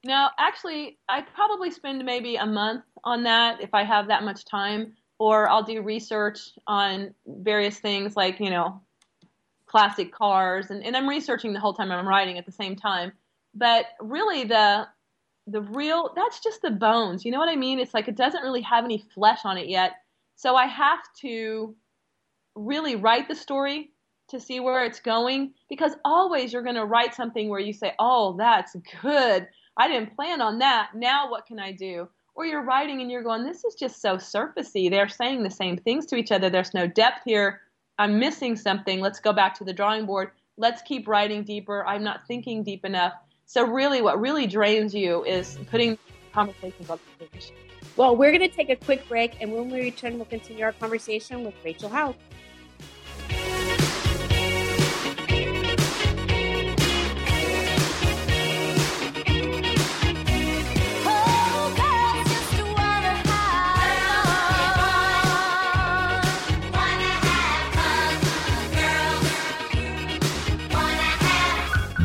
[0.05, 4.45] No, actually, I probably spend maybe a month on that if I have that much
[4.45, 8.83] time, or I'll do research on various things like you know
[9.77, 13.13] classic cars, and, and I'm researching the whole time I'm writing at the same time.
[13.55, 14.89] But really the
[15.47, 17.79] the real that's just the bones you know what i mean?
[17.79, 19.93] It's like it doesn't really have any flesh on it yet.
[20.35, 21.75] So i have to
[22.55, 23.91] really write the story
[24.29, 27.93] to see where it's going because always you're going to write something where you say
[27.99, 29.47] oh that's good.
[29.77, 30.93] I didn't plan on that.
[30.95, 32.09] Now what can i do?
[32.35, 34.89] Or you're writing and you're going this is just so surfacey.
[34.89, 36.49] They're saying the same things to each other.
[36.49, 37.61] There's no depth here
[37.99, 42.03] i'm missing something let's go back to the drawing board let's keep writing deeper i'm
[42.03, 43.15] not thinking deep enough
[43.49, 45.97] so really, what really drains you is putting
[46.33, 47.53] conversations on the page.
[47.97, 50.73] Well, we're going to take a quick break, and when we return, we'll continue our
[50.73, 52.17] conversation with Rachel Hauck.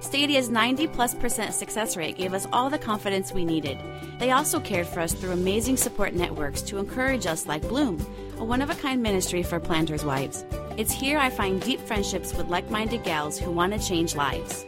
[0.00, 3.78] Stadia's 90 plus percent success rate gave us all the confidence we needed.
[4.18, 7.98] They also cared for us through amazing support networks to encourage us, like Bloom,
[8.38, 10.44] a one of a kind ministry for planters' wives.
[10.76, 14.64] It's here I find deep friendships with like minded gals who want to change lives.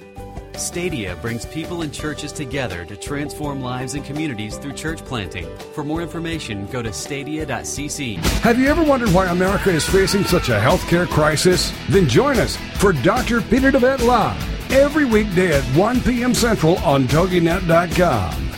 [0.60, 5.48] Stadia brings people and churches together to transform lives and communities through church planting.
[5.74, 8.16] For more information, go to stadia.cc.
[8.42, 11.72] Have you ever wondered why America is facing such a healthcare crisis?
[11.88, 13.40] Then join us for Dr.
[13.42, 16.34] Peter DeVette Live every weekday at 1 p.m.
[16.34, 18.50] Central on TogiNet.com.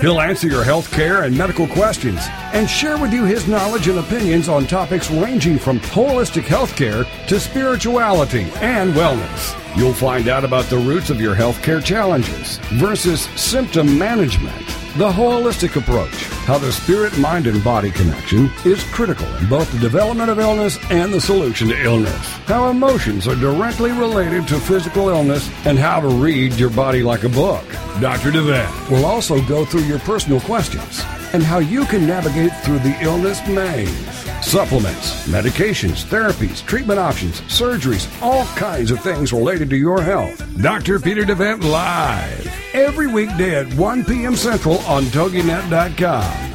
[0.00, 2.20] He'll answer your health care and medical questions
[2.52, 7.04] and share with you his knowledge and opinions on topics ranging from holistic health care
[7.28, 9.56] to spirituality and wellness.
[9.76, 15.10] You'll find out about the roots of your health care challenges versus symptom management the
[15.10, 20.30] holistic approach, how the spirit, mind, and body connection is critical in both the development
[20.30, 22.26] of illness and the solution to illness.
[22.46, 27.24] How emotions are directly related to physical illness and how to read your body like
[27.24, 27.64] a book.
[28.00, 28.30] Dr.
[28.30, 31.02] DeVette will also go through your personal questions
[31.34, 34.25] and how you can navigate through the illness maze.
[34.46, 40.40] Supplements, medications, therapies, treatment options, surgeries, all kinds of things related to your health.
[40.62, 41.00] Dr.
[41.00, 42.46] Peter DeVette Live.
[42.72, 44.36] Every weekday at 1 p.m.
[44.36, 46.52] Central on TogiNet.com.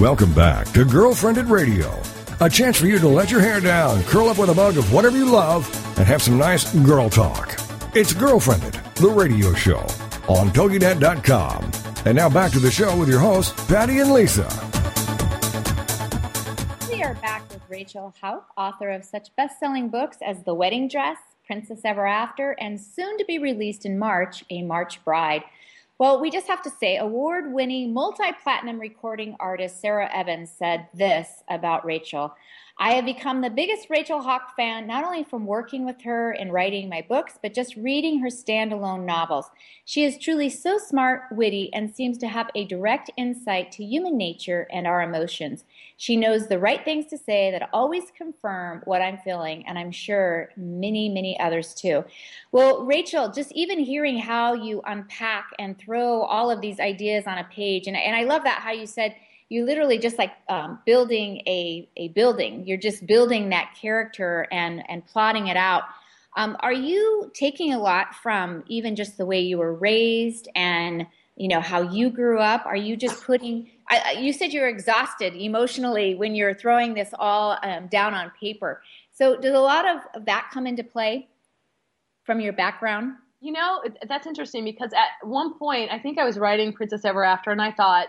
[0.00, 2.00] Welcome back to Girlfriendit Radio.
[2.38, 4.92] A chance for you to let your hair down, curl up with a mug of
[4.92, 5.66] whatever you love,
[5.98, 7.58] and have some nice girl talk.
[7.94, 9.78] It's Girlfriendit, the radio show
[10.28, 11.70] on TogiNet.com.
[12.04, 14.48] And now back to the show with your hosts, Patty and Lisa.
[16.90, 20.88] We are back with Rachel Hauck, author of such best selling books as The Wedding
[20.88, 25.44] Dress, Princess Ever After, and soon to be released in March, A March Bride.
[25.98, 30.88] Well, we just have to say, award winning multi platinum recording artist Sarah Evans said
[30.92, 32.34] this about Rachel.
[32.80, 36.52] I have become the biggest Rachel Hauck fan, not only from working with her and
[36.52, 39.50] writing my books, but just reading her standalone novels.
[39.84, 44.16] She is truly so smart, witty, and seems to have a direct insight to human
[44.16, 45.64] nature and our emotions.
[45.96, 49.90] She knows the right things to say that always confirm what I'm feeling, and I'm
[49.90, 52.04] sure many, many others too.
[52.52, 57.38] Well, Rachel, just even hearing how you unpack and throw all of these ideas on
[57.38, 59.16] a page, and, and I love that how you said,
[59.48, 62.66] you literally just like um, building a, a building.
[62.66, 65.84] You're just building that character and, and plotting it out.
[66.36, 71.06] Um, are you taking a lot from even just the way you were raised and
[71.36, 72.66] you know how you grew up?
[72.66, 73.70] Are you just putting?
[73.88, 78.82] I, you said you're exhausted emotionally when you're throwing this all um, down on paper.
[79.12, 81.28] So does a lot of that come into play
[82.24, 83.14] from your background?
[83.40, 87.24] You know, that's interesting because at one point I think I was writing Princess Ever
[87.24, 88.08] After, and I thought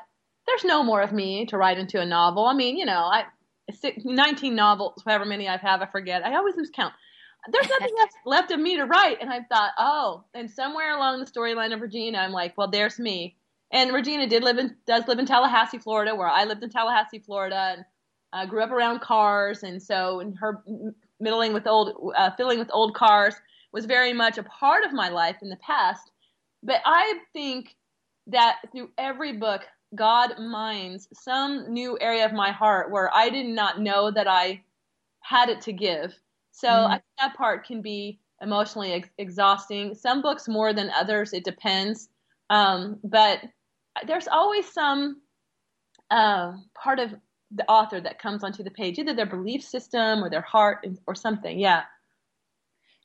[0.49, 2.45] there's no more of me to write into a novel.
[2.45, 3.25] I mean, you know, I
[4.03, 6.25] 19 novels, however many I have, had, I forget.
[6.25, 6.93] I always lose count.
[7.51, 9.17] There's nothing left of me to write.
[9.21, 12.99] And I thought, oh, and somewhere along the storyline of Regina, I'm like, well, there's
[12.99, 13.37] me.
[13.71, 17.19] And Regina did live in, does live in Tallahassee, Florida, where I lived in Tallahassee,
[17.19, 17.85] Florida, and
[18.33, 19.61] uh, grew up around cars.
[19.61, 20.63] And so, and her
[21.19, 23.35] middling with old, uh, filling with old cars
[23.71, 26.11] was very much a part of my life in the past.
[26.63, 27.75] But I think
[28.27, 29.61] that through every book,
[29.95, 34.61] God mines some new area of my heart where I did not know that I
[35.21, 36.13] had it to give.
[36.51, 36.87] So mm.
[36.87, 39.95] I think that part can be emotionally ex- exhausting.
[39.95, 42.09] Some books more than others, it depends.
[42.49, 43.39] Um, but
[44.05, 45.21] there's always some
[46.09, 47.13] uh, part of
[47.51, 51.15] the author that comes onto the page, either their belief system or their heart or
[51.15, 51.59] something.
[51.59, 51.83] Yeah.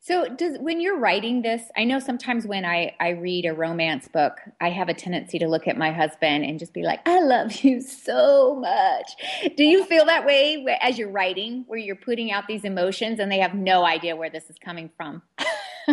[0.07, 4.07] So does when you're writing this, I know sometimes when I, I read a romance
[4.07, 7.23] book, I have a tendency to look at my husband and just be like, I
[7.23, 9.13] love you so much.
[9.57, 13.33] Do you feel that way as you're writing, where you're putting out these emotions and
[13.33, 15.23] they have no idea where this is coming from?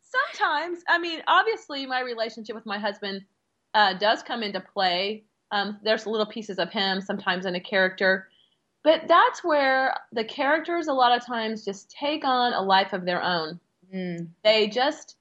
[0.00, 3.26] sometimes, I mean, obviously my relationship with my husband
[3.74, 5.24] uh, does come into play.
[5.50, 8.28] Um, there's little pieces of him sometimes in a character
[8.84, 13.04] but that's where the characters a lot of times just take on a life of
[13.04, 13.60] their own.
[13.94, 14.28] Mm.
[14.42, 15.16] They just,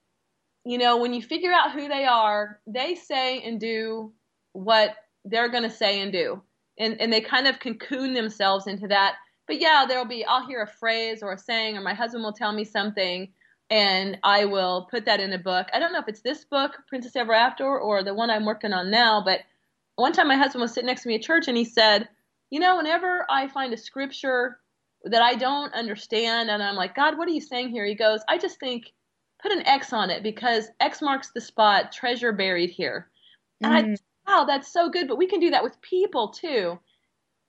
[0.65, 4.11] you know, when you figure out who they are, they say and do
[4.53, 4.95] what
[5.25, 6.41] they're going to say and do.
[6.79, 9.15] And, and they kind of cocoon themselves into that.
[9.45, 12.33] But yeah, there'll be, I'll hear a phrase or a saying, or my husband will
[12.33, 13.31] tell me something,
[13.69, 15.67] and I will put that in a book.
[15.73, 18.73] I don't know if it's this book, Princess Ever After, or the one I'm working
[18.73, 19.41] on now, but
[19.97, 22.07] one time my husband was sitting next to me at church and he said,
[22.51, 24.59] you know, whenever I find a scripture
[25.05, 27.85] that I don't understand and I'm like, God, what are you saying here?
[27.85, 28.91] He goes, I just think
[29.41, 33.09] put an X on it because X marks the spot, treasure buried here.
[33.61, 33.97] And mm.
[34.27, 35.07] I, wow, that's so good.
[35.07, 36.77] But we can do that with people too.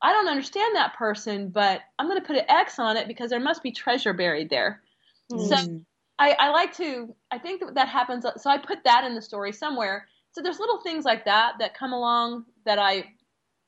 [0.01, 3.31] I don't understand that person, but I'm going to put an X on it because
[3.31, 4.83] there must be treasure buried there.
[5.31, 5.49] Mm.
[5.49, 5.81] So
[6.19, 8.25] I, I like to, I think that, that happens.
[8.37, 10.07] So I put that in the story somewhere.
[10.33, 13.05] So there's little things like that that come along that I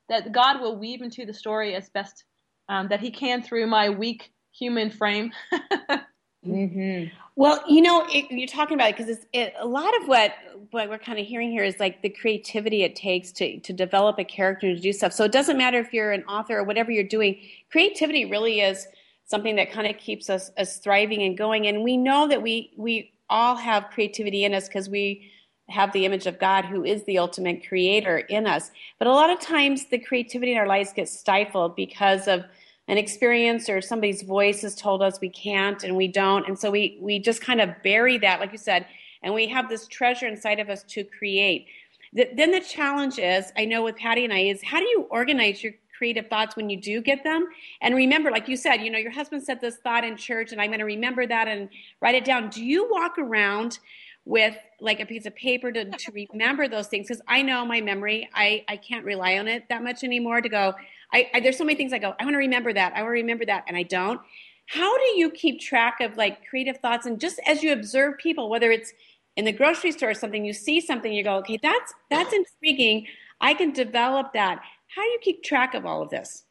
[0.09, 2.25] that God will weave into the story as best
[2.69, 5.33] um, that He can through my weak human frame.
[6.47, 7.09] mm-hmm.
[7.37, 10.35] Well, you know, it, you're talking about it because it, a lot of what
[10.71, 14.19] what we're kind of hearing here is like the creativity it takes to to develop
[14.19, 15.13] a character to do stuff.
[15.13, 17.41] So it doesn't matter if you're an author or whatever you're doing.
[17.71, 18.87] Creativity really is
[19.25, 21.67] something that kind of keeps us us thriving and going.
[21.67, 25.31] And we know that we we all have creativity in us because we
[25.69, 28.71] have the image of God, who is the ultimate creator in us.
[28.99, 32.45] But a lot of times the creativity in our lives gets stifled because of
[32.87, 36.47] an experience or somebody's voice has told us we can't and we don't.
[36.47, 38.87] And so we, we just kind of bury that, like you said,
[39.23, 41.67] and we have this treasure inside of us to create.
[42.13, 45.07] The, then the challenge is, I know with Patty and I, is how do you
[45.11, 47.49] organize your creative thoughts when you do get them?
[47.81, 50.61] And remember, like you said, you know, your husband said this thought in church, and
[50.61, 52.51] I'm going to remember that and write it down.
[52.51, 53.79] Do you walk around
[54.25, 57.81] with like a piece of paper to, to remember those things because I know my
[57.81, 60.75] memory I, I can't rely on it that much anymore to go
[61.13, 63.09] I, I there's so many things I go I want to remember that I want
[63.09, 64.21] to remember that and I don't.
[64.67, 67.05] How do you keep track of like creative thoughts?
[67.05, 68.93] And just as you observe people whether it's
[69.37, 72.45] in the grocery store or something you see something you go okay that's that's uh-huh.
[72.63, 73.07] intriguing
[73.41, 74.61] I can develop that.
[74.95, 76.45] How do you keep track of all of this?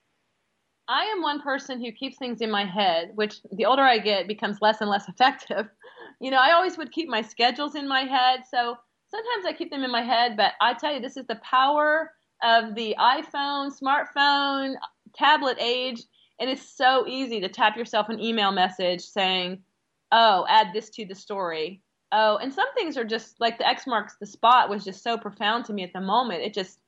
[0.88, 4.28] I am one person who keeps things in my head, which the older I get
[4.28, 5.70] becomes less and less effective.
[6.24, 8.44] You know, I always would keep my schedules in my head.
[8.50, 8.78] So
[9.10, 12.12] sometimes I keep them in my head, but I tell you, this is the power
[12.42, 14.76] of the iPhone, smartphone,
[15.14, 16.02] tablet age.
[16.40, 19.64] And it's so easy to tap yourself an email message saying,
[20.14, 21.82] oh, add this to the story.
[22.14, 25.18] Oh, and some things are just like the X marks the spot was just so
[25.18, 26.42] profound to me at the moment.
[26.42, 26.80] It just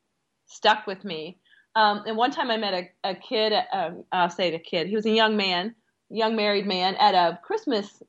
[0.45, 1.39] stuck with me.
[1.75, 4.95] Um, and one time I met a, a kid, um, I'll say a kid, he
[4.95, 5.75] was a young man,
[6.09, 8.01] young married man at a Christmas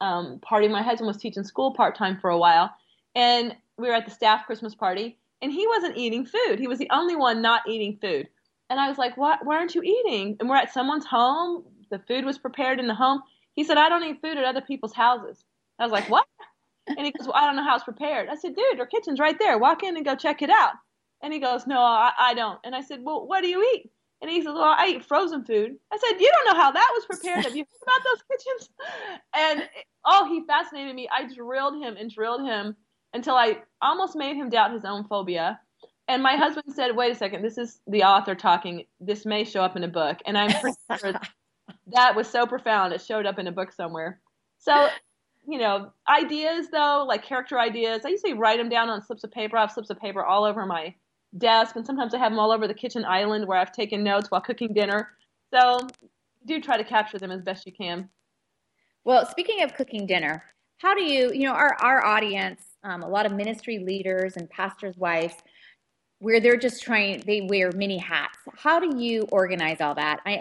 [0.00, 0.68] um, party.
[0.68, 2.70] My husband was teaching school part time for a while.
[3.14, 6.58] And we were at the staff Christmas party, and he wasn't eating food.
[6.58, 8.28] He was the only one not eating food.
[8.70, 10.36] And I was like, why, why aren't you eating?
[10.40, 11.64] And we're at someone's home.
[11.90, 13.22] The food was prepared in the home.
[13.54, 15.44] He said, I don't eat food at other people's houses.
[15.78, 16.26] I was like, what?
[16.86, 18.28] And he goes, well, I don't know how it's prepared.
[18.28, 19.58] I said, dude, our kitchen's right there.
[19.58, 20.72] Walk in and go check it out.
[21.22, 22.58] And he goes, no, I, I don't.
[22.64, 23.90] And I said, well, what do you eat?
[24.22, 25.76] And he says, well, I eat frozen food.
[25.92, 27.44] I said, you don't know how that was prepared.
[27.44, 28.70] Have you heard about those kitchens?
[29.36, 29.68] And
[30.06, 31.08] oh, he fascinated me.
[31.12, 32.76] I drilled him and drilled him
[33.12, 35.60] until I almost made him doubt his own phobia.
[36.08, 38.84] And my husband said, wait a second, this is the author talking.
[39.00, 40.18] This may show up in a book.
[40.26, 41.12] And I'm pretty sure
[41.88, 42.92] that was so profound.
[42.92, 44.20] It showed up in a book somewhere.
[44.58, 44.88] So,
[45.48, 49.32] you know, ideas though, like character ideas, I usually write them down on slips of
[49.32, 49.56] paper.
[49.56, 50.94] I have slips of paper all over my
[51.38, 54.30] desk, and sometimes I have them all over the kitchen island where I've taken notes
[54.30, 55.10] while cooking dinner.
[55.52, 55.78] So,
[56.46, 58.08] do try to capture them as best you can.
[59.04, 60.44] Well, speaking of cooking dinner,
[60.78, 64.48] how do you, you know, our, our audience, um, a lot of ministry leaders and
[64.50, 65.34] pastors' wives,
[66.18, 68.38] where they're just trying, they wear many hats.
[68.56, 70.20] How do you organize all that?
[70.24, 70.32] I,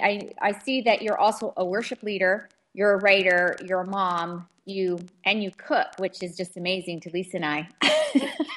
[0.41, 4.47] I, I see that you're also a worship leader, you're a writer, you're a mom,
[4.65, 7.67] you and you cook, which is just amazing to Lisa and I,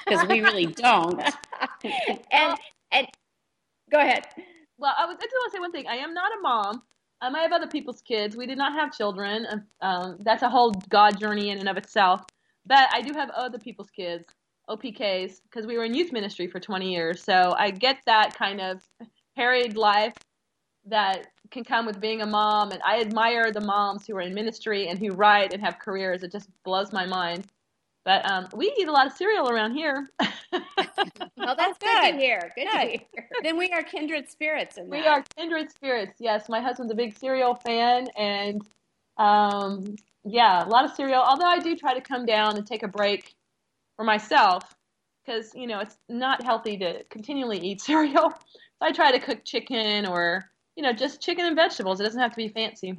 [0.07, 1.23] because we really don't.
[2.33, 2.59] and
[2.93, 3.07] and
[3.91, 4.27] go ahead.
[4.79, 5.87] Well, I was I just want to say one thing.
[5.87, 6.83] I am not a mom.
[7.23, 8.37] Um, I have other people's kids.
[8.37, 9.47] We did not have children.
[9.81, 12.23] Um, that's a whole God journey in and of itself.
[12.67, 14.25] But I do have other people's kids,
[14.69, 17.23] OPKs, because we were in youth ministry for 20 years.
[17.23, 18.83] So I get that kind of
[19.37, 20.15] harried life
[20.87, 22.71] that can come with being a mom.
[22.71, 26.23] And I admire the moms who are in ministry and who write and have careers.
[26.23, 27.47] It just blows my mind.
[28.07, 30.13] But um, we eat a lot of cereal around here.
[30.21, 32.03] well, that's good.
[32.03, 32.53] good to hear.
[32.55, 32.81] Good, good.
[32.81, 33.29] to hear.
[33.43, 34.79] then we are kindred spirits.
[34.79, 36.15] In we are kindred spirits.
[36.21, 38.63] Yes, my husband's a big cereal fan, and
[39.19, 41.21] um, yeah, a lot of cereal.
[41.21, 43.35] Although I do try to come down and take a break
[43.97, 44.63] for myself
[45.25, 48.31] because you know it's not healthy to continually eat cereal.
[48.31, 52.01] So I try to cook chicken or you know just chicken and vegetables.
[52.01, 52.97] It doesn't have to be fancy.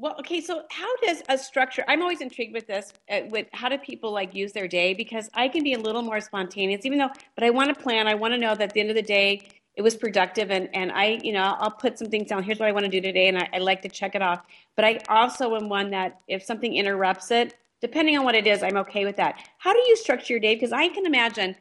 [0.00, 1.84] Well, okay, so how does a structure?
[1.86, 2.94] I'm always intrigued with this.
[3.10, 4.94] Uh, with how do people like use their day?
[4.94, 7.10] Because I can be a little more spontaneous, even though.
[7.34, 8.08] But I want to plan.
[8.08, 9.42] I want to know that at the end of the day,
[9.74, 12.42] it was productive, and and I, you know, I'll put some things down.
[12.42, 14.40] Here's what I want to do today, and I, I like to check it off.
[14.74, 18.62] But I also am one that if something interrupts it, depending on what it is,
[18.62, 19.38] I'm okay with that.
[19.58, 20.54] How do you structure your day?
[20.54, 21.54] Because I can imagine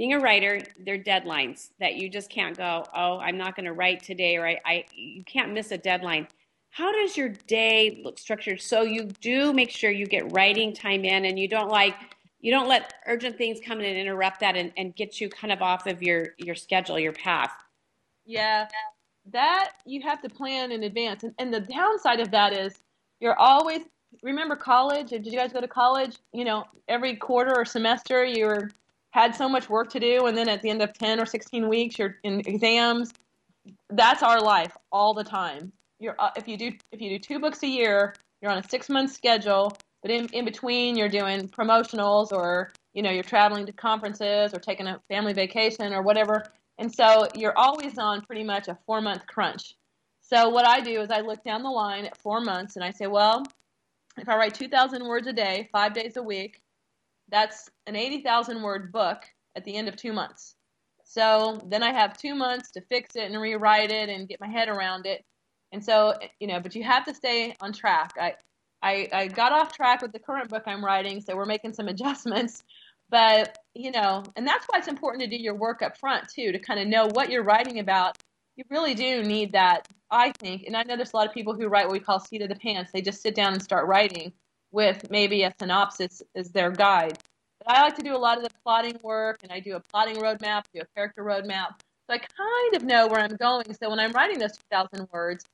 [0.00, 2.86] being a writer, there are deadlines that you just can't go.
[2.96, 6.26] Oh, I'm not going to write today, or I, I you can't miss a deadline.
[6.70, 8.62] How does your day look structured?
[8.62, 11.94] So you do make sure you get writing time in and you don't like
[12.40, 15.52] you don't let urgent things come in and interrupt that and, and get you kind
[15.52, 17.52] of off of your your schedule your path.
[18.24, 18.68] Yeah
[19.26, 22.80] that you have to plan in advance and, and the downside of that is
[23.20, 23.82] you're always
[24.22, 25.10] remember college?
[25.10, 26.16] Did you guys go to college?
[26.32, 28.70] You know every quarter or semester you're
[29.10, 31.68] had so much work to do and then at the end of 10 or 16
[31.68, 33.12] weeks you're in exams
[33.90, 37.38] that's our life all the time you're uh, if you do if you do two
[37.38, 39.76] books a year, you're on a six month schedule.
[40.02, 44.58] But in, in between, you're doing promotionals or you know you're traveling to conferences or
[44.58, 46.44] taking a family vacation or whatever.
[46.78, 49.74] And so you're always on pretty much a four month crunch.
[50.22, 52.90] So what I do is I look down the line at four months and I
[52.90, 53.44] say, well,
[54.16, 56.62] if I write 2,000 words a day, five days a week,
[57.30, 59.24] that's an 80,000 word book
[59.56, 60.54] at the end of two months.
[61.04, 64.48] So then I have two months to fix it and rewrite it and get my
[64.48, 65.24] head around it.
[65.72, 68.12] And so, you know, but you have to stay on track.
[68.20, 68.34] I,
[68.82, 71.88] I, I got off track with the current book I'm writing, so we're making some
[71.94, 72.62] adjustments.
[73.08, 76.52] But, you know, and that's why it's important to do your work up front, too,
[76.52, 78.16] to kind of know what you're writing about.
[78.54, 80.62] You really do need that, I think.
[80.66, 82.48] And I know there's a lot of people who write what we call seat of
[82.48, 82.92] the pants.
[82.92, 84.32] They just sit down and start writing
[84.72, 87.18] with maybe a synopsis as their guide.
[87.64, 89.80] But I like to do a lot of the plotting work, and I do a
[89.80, 91.80] plotting roadmap, do a character roadmap.
[92.08, 93.72] So I kind of know where I'm going.
[93.74, 95.44] So when I'm writing those 2,000 words,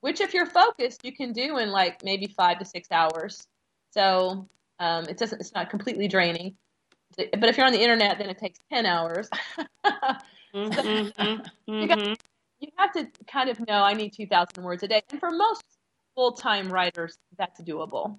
[0.00, 3.46] which if you're focused, you can do in like maybe five to six hours.
[3.92, 4.48] So
[4.78, 6.56] um, it doesn't, it's not completely draining.
[7.16, 9.28] But if you're on the internet, then it takes 10 hours.
[9.84, 10.60] mm-hmm,
[11.20, 11.72] mm-hmm.
[11.72, 11.98] You, got,
[12.60, 15.02] you have to kind of know I need 2,000 words a day.
[15.10, 15.62] And for most
[16.14, 18.18] full time writers, that's doable.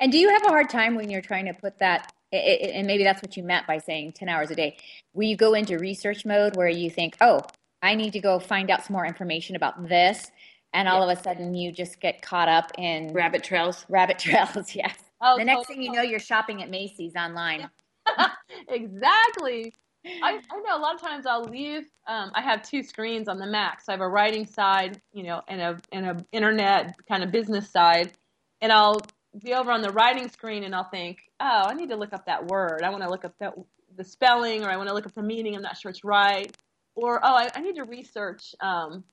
[0.00, 3.04] And do you have a hard time when you're trying to put that, and maybe
[3.04, 4.76] that's what you meant by saying 10 hours a day,
[5.12, 7.42] will you go into research mode where you think, oh,
[7.82, 10.30] I need to go find out some more information about this?
[10.72, 11.12] And all yeah.
[11.12, 13.86] of a sudden you just get caught up in rabbit trails.
[13.88, 14.96] Rabbit trails, yes.
[15.20, 17.70] Oh, the next thing you know, you're shopping at Macy's online.
[18.68, 19.72] exactly.
[20.22, 21.84] I, I, know a lot of times I'll leave.
[22.06, 25.22] Um, I have two screens on the Mac, so I have a writing side, you
[25.22, 28.12] know, and a and a internet kind of business side,
[28.60, 29.00] and I'll
[29.42, 32.26] be over on the writing screen and I'll think, oh, I need to look up
[32.26, 32.82] that word.
[32.82, 33.54] I want to look up that
[33.96, 35.54] the spelling, or I want to look up the meaning.
[35.54, 36.54] I'm not sure it's right,
[36.94, 39.04] or oh, I, I need to research, um,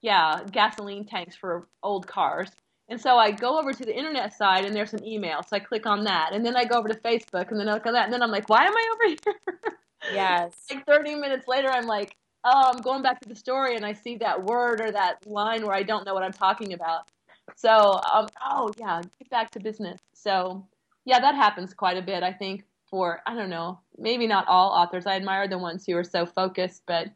[0.00, 2.50] yeah, gasoline tanks for old cars.
[2.88, 5.42] And so I go over to the internet side and there's an email.
[5.42, 6.30] So I click on that.
[6.32, 8.04] And then I go over to Facebook and then I look at that.
[8.04, 9.72] And then I'm like, why am I over here?
[10.10, 10.54] Yes.
[10.70, 13.92] like 30 minutes later, I'm like, oh, I'm going back to the story and I
[13.92, 17.10] see that word or that line where I don't know what I'm talking about.
[17.56, 20.00] So, um, oh, yeah, get back to business.
[20.12, 20.66] So,
[21.04, 24.70] yeah, that happens quite a bit, I think, for, I don't know, maybe not all
[24.70, 25.06] authors.
[25.06, 27.08] I admire the ones who are so focused, but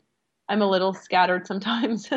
[0.49, 2.09] I'm a little scattered sometimes.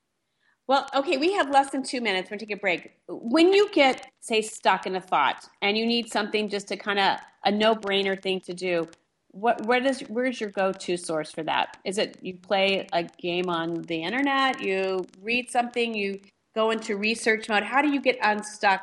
[0.66, 2.30] well, okay, we have less than two minutes.
[2.30, 2.92] We're to take a break.
[3.08, 6.98] When you get, say, stuck in a thought and you need something just to kind
[6.98, 8.88] of a no brainer thing to do,
[9.30, 13.48] what where does where's your go-to source for that is it you play a game
[13.48, 16.18] on the internet you read something you
[16.58, 18.82] go into research mode how do you get unstuck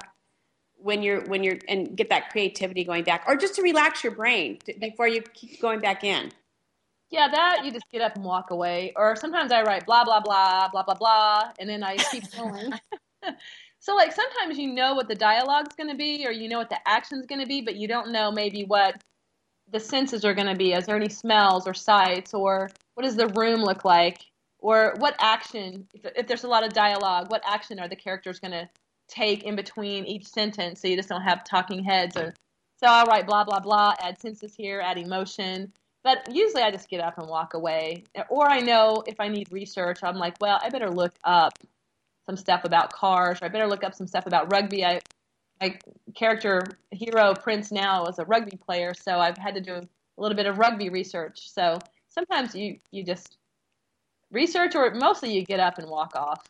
[0.77, 4.13] when you're when you're and get that creativity going back or just to relax your
[4.13, 6.31] brain to, before you keep going back in?
[7.09, 10.21] Yeah that you just get up and walk away or sometimes i write blah blah
[10.21, 12.73] blah blah blah blah and then i keep going.
[13.79, 16.71] So like sometimes you know what the dialogue's going to be or you know what
[16.71, 19.03] the action's going to be but you don't know maybe what
[19.71, 20.73] the senses are going to be.
[20.73, 24.21] Is there any smells or sights, or what does the room look like,
[24.65, 25.87] or what action?
[25.93, 28.67] If, if there's a lot of dialogue, what action are the characters going to
[29.07, 32.17] take in between each sentence, so you just don't have talking heads?
[32.17, 32.33] Or
[32.77, 35.71] so I'll write blah blah blah, add senses here, add emotion.
[36.03, 38.05] But usually I just get up and walk away.
[38.27, 41.53] Or I know if I need research, I'm like, well, I better look up
[42.25, 44.83] some stuff about cars, or I better look up some stuff about rugby.
[44.83, 44.99] I
[45.61, 45.77] my
[46.15, 49.87] character hero Prince now is a rugby player, so I've had to do a
[50.17, 51.51] little bit of rugby research.
[51.51, 51.77] So
[52.09, 53.37] sometimes you you just
[54.31, 56.47] research, or mostly you get up and walk off.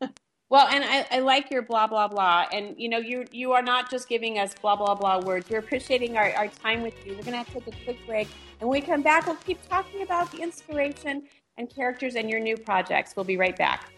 [0.50, 3.62] well, and I, I like your blah blah blah, and you know you you are
[3.62, 5.48] not just giving us blah blah blah words.
[5.50, 7.14] We're appreciating our, our time with you.
[7.16, 8.28] We're gonna have to take a quick break,
[8.60, 11.24] and when we come back, we'll keep talking about the inspiration
[11.58, 13.14] and characters and your new projects.
[13.16, 13.90] We'll be right back.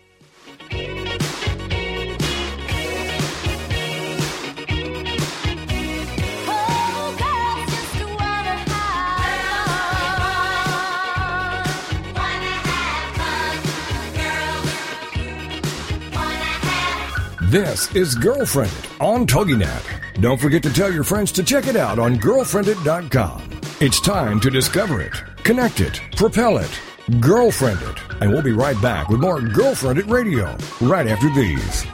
[17.49, 20.21] This is Girlfriendit on TogiNet.
[20.21, 23.61] Don't forget to tell your friends to check it out on girlfriendit.com.
[23.81, 26.81] It's time to discover it, connect it, propel it,
[27.21, 27.97] girlfriend it.
[28.21, 30.55] And we'll be right back with more Girlfriendit Radio
[30.87, 31.87] right after these.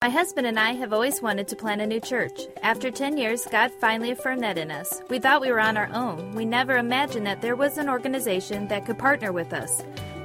[0.00, 2.40] My husband and I have always wanted to plant a new church.
[2.62, 5.02] After 10 years, God finally affirmed that in us.
[5.10, 6.32] We thought we were on our own.
[6.32, 9.82] We never imagined that there was an organization that could partner with us.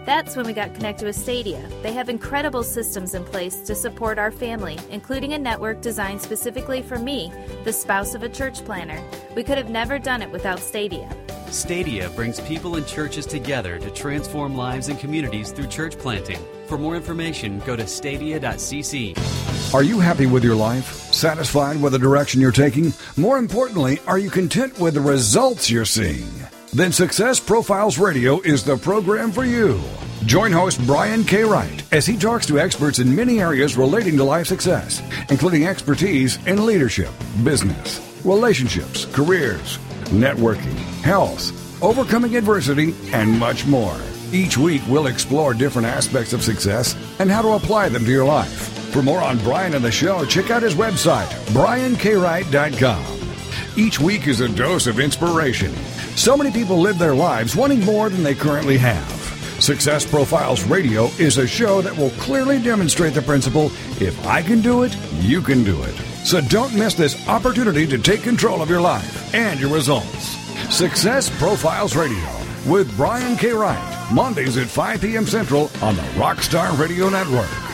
[0.07, 1.61] That's when we got connected with Stadia.
[1.83, 6.81] They have incredible systems in place to support our family, including a network designed specifically
[6.81, 7.29] for me,
[7.65, 9.03] the spouse of a church planter.
[9.35, 11.13] We could have never done it without Stadia.
[11.49, 16.39] Stadia brings people and churches together to transform lives and communities through church planting.
[16.67, 19.73] For more information, go to stadia.cc.
[19.73, 21.11] Are you happy with your life?
[21.11, 22.93] Satisfied with the direction you're taking?
[23.17, 26.36] More importantly, are you content with the results you're seeing?
[26.73, 29.79] Then Success Profiles Radio is the program for you.
[30.25, 31.43] Join host Brian K.
[31.43, 36.37] Wright as he talks to experts in many areas relating to life success, including expertise
[36.45, 37.11] in leadership,
[37.43, 41.51] business, relationships, careers, networking, health,
[41.81, 43.97] overcoming adversity, and much more.
[44.33, 48.25] Each week, we'll explore different aspects of success and how to apply them to your
[48.25, 48.73] life.
[48.91, 53.17] For more on Brian and the show, check out his website, briankwright.com.
[53.77, 55.71] Each week is a dose of inspiration.
[56.17, 59.07] So many people live their lives wanting more than they currently have.
[59.61, 63.67] Success Profiles Radio is a show that will clearly demonstrate the principle
[64.01, 65.95] if I can do it, you can do it.
[66.25, 70.35] So don't miss this opportunity to take control of your life and your results.
[70.75, 72.27] Success Profiles Radio
[72.65, 73.51] with Brian K.
[73.51, 75.27] Wright, Mondays at 5 p.m.
[75.27, 77.66] Central on the Rockstar Radio Network.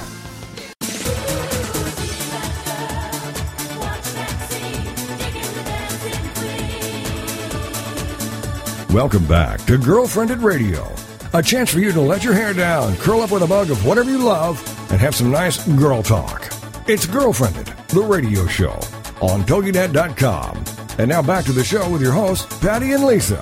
[8.93, 10.87] Welcome back to Girlfriendit Radio,
[11.33, 13.83] a chance for you to let your hair down, curl up with a mug of
[13.85, 14.59] whatever you love,
[14.91, 16.45] and have some nice girl talk.
[16.87, 18.73] It's Girlfriendit, the radio show
[19.21, 20.63] on TogiNet.com.
[20.99, 23.41] And now back to the show with your hosts, Patty and Lisa.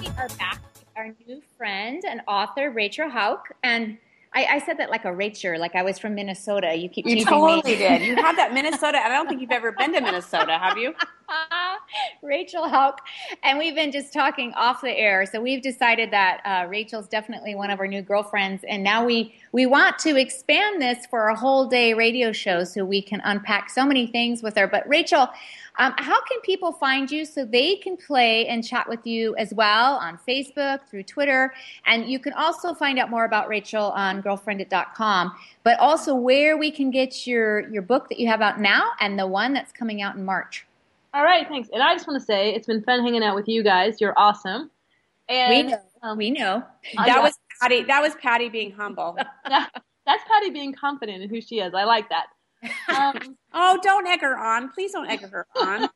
[0.00, 3.48] We are back with our new friend and author, Rachel Hauck.
[3.64, 3.98] And
[4.32, 6.74] I, I said that like a Rachel, like I was from Minnesota.
[6.76, 7.78] You keep You teasing totally me.
[7.78, 8.02] did.
[8.02, 8.98] You have that Minnesota.
[8.98, 10.94] I don't think you've ever been to Minnesota, have you?
[12.22, 13.00] Rachel Hauck,
[13.42, 15.26] and we've been just talking off the air.
[15.26, 19.34] So we've decided that uh, Rachel's definitely one of our new girlfriends, and now we
[19.50, 23.70] we want to expand this for a whole day radio show so we can unpack
[23.70, 24.68] so many things with her.
[24.68, 25.28] But Rachel,
[25.80, 29.52] um, how can people find you so they can play and chat with you as
[29.52, 31.52] well on Facebook, through Twitter,
[31.86, 35.32] and you can also find out more about Rachel on girlfriendit.com,
[35.64, 39.18] but also where we can get your your book that you have out now and
[39.18, 40.66] the one that's coming out in March.
[41.14, 41.68] All right, thanks.
[41.72, 44.00] And I just want to say it's been fun hanging out with you guys.
[44.00, 44.70] You're awesome.
[45.28, 46.14] And we know.
[46.16, 46.64] we know.
[46.96, 47.82] That was Patty.
[47.82, 49.16] That was Patty being humble.
[49.44, 51.74] That's Patty being confident in who she is.
[51.74, 52.26] I like that.
[52.88, 54.70] Um, oh, don't egg her on.
[54.70, 55.88] Please don't egg her on.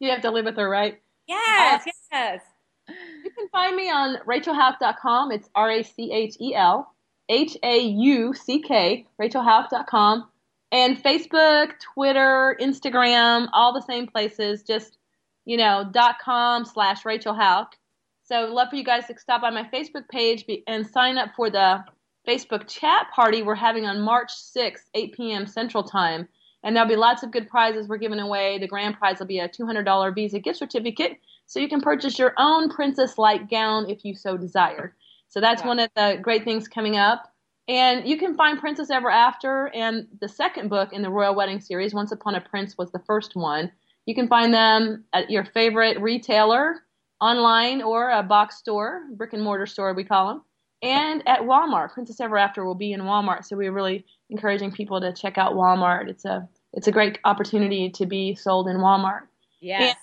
[0.00, 1.00] you have to live with her, right?
[1.28, 2.40] Yes, yes.
[2.88, 5.32] You can find me on rachelhauck.com.
[5.32, 6.92] It's R A C H E L
[7.28, 10.28] H A U C K, rachelhauck.com.
[10.72, 14.96] And Facebook, Twitter, Instagram, all the same places, just,
[15.44, 17.76] you know, dot com slash Rachel Hauck.
[18.24, 21.50] So love for you guys to stop by my Facebook page and sign up for
[21.50, 21.84] the
[22.26, 25.46] Facebook chat party we're having on March 6th, 8 p.m.
[25.46, 26.26] Central Time.
[26.62, 28.58] And there'll be lots of good prizes we're giving away.
[28.58, 32.32] The grand prize will be a $200 Visa gift certificate, so you can purchase your
[32.38, 34.94] own princess-like gown if you so desire.
[35.28, 37.31] So that's one of the great things coming up.
[37.68, 41.60] And you can find Princess Ever After and the second book in the Royal Wedding
[41.60, 43.70] series, Once Upon a Prince was the first one.
[44.06, 46.82] You can find them at your favorite retailer,
[47.20, 50.42] online, or a box store, brick and mortar store, we call them
[50.82, 51.92] and at Walmart.
[51.92, 55.54] Princess Ever After will be in Walmart, so we're really encouraging people to check out
[55.54, 56.08] Walmart.
[56.08, 59.22] It's a it's a great opportunity to be sold in Walmart.
[59.60, 59.80] Yes.
[59.82, 59.96] And,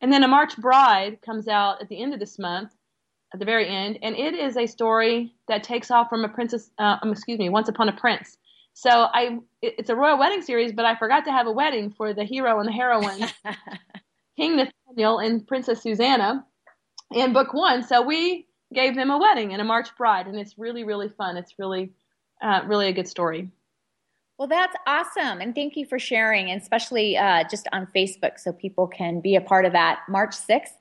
[0.00, 2.74] and then A March Bride comes out at the end of this month,
[3.32, 6.70] at the very end, and it is a story that takes off from a princess.
[6.78, 8.36] Uh, um, excuse me, Once Upon a Prince.
[8.74, 11.90] So I it, it's a royal wedding series, but I forgot to have a wedding
[11.90, 13.28] for the hero and the heroine,
[14.36, 16.44] King Nathaniel and Princess Susanna,
[17.12, 17.82] in book one.
[17.82, 21.36] So we gave them a wedding and a March bride, and it's really, really fun.
[21.36, 21.92] It's really,
[22.42, 23.50] uh, really a good story.
[24.40, 28.54] Well, that's awesome, and thank you for sharing, and especially uh, just on Facebook, so
[28.54, 30.72] people can be a part of that March sixth.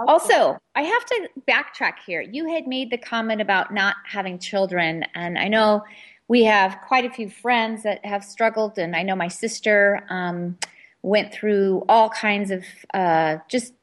[0.00, 0.10] Okay.
[0.10, 2.22] Also, I have to backtrack here.
[2.22, 5.84] You had made the comment about not having children, and I know
[6.28, 10.56] we have quite a few friends that have struggled, and I know my sister um,
[11.02, 13.74] went through all kinds of uh, just,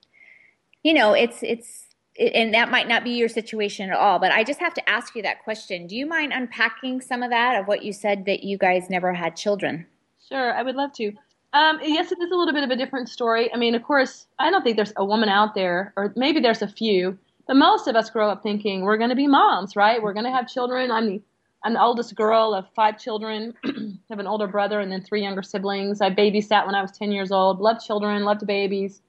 [0.81, 1.85] you know, it's it's
[2.19, 5.15] and that might not be your situation at all, but I just have to ask
[5.15, 5.87] you that question.
[5.87, 9.13] Do you mind unpacking some of that of what you said that you guys never
[9.13, 9.85] had children?
[10.27, 11.13] Sure, I would love to.
[11.53, 13.51] Um, yes, it is a little bit of a different story.
[13.53, 16.61] I mean, of course, I don't think there's a woman out there, or maybe there's
[16.61, 17.17] a few,
[17.47, 20.01] but most of us grow up thinking we're going to be moms, right?
[20.01, 20.91] We're going to have children.
[20.91, 21.21] I'm the
[21.63, 23.53] I'm the oldest girl of five children.
[24.09, 25.99] Have an older brother and then three younger siblings.
[25.99, 27.59] I babysat when I was 10 years old.
[27.59, 29.01] Loved children, loved babies.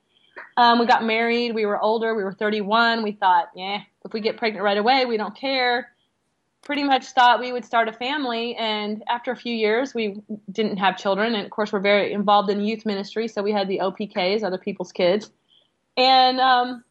[0.56, 1.54] Um, we got married.
[1.54, 2.14] We were older.
[2.14, 3.02] We were 31.
[3.02, 5.92] We thought, yeah, if we get pregnant right away, we don't care.
[6.62, 8.54] Pretty much thought we would start a family.
[8.56, 10.20] And after a few years, we
[10.52, 11.34] didn't have children.
[11.34, 13.28] And of course, we're very involved in youth ministry.
[13.28, 15.30] So we had the OPKs, other people's kids.
[15.96, 16.84] And um,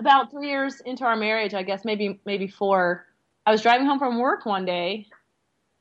[0.00, 3.06] about three years into our marriage, I guess maybe maybe four,
[3.44, 5.06] I was driving home from work one day.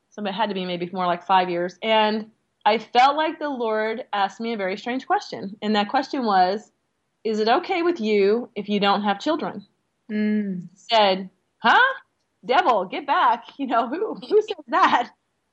[0.10, 1.78] So it had to be maybe more like five years.
[1.82, 2.32] And
[2.66, 5.56] I felt like the Lord asked me a very strange question.
[5.62, 6.72] And that question was,
[7.26, 9.66] is it okay with you if you don't have children?
[10.12, 10.68] Mm.
[10.76, 11.94] Said, huh?
[12.46, 13.46] Devil, get back.
[13.58, 15.10] You know, who, who says that?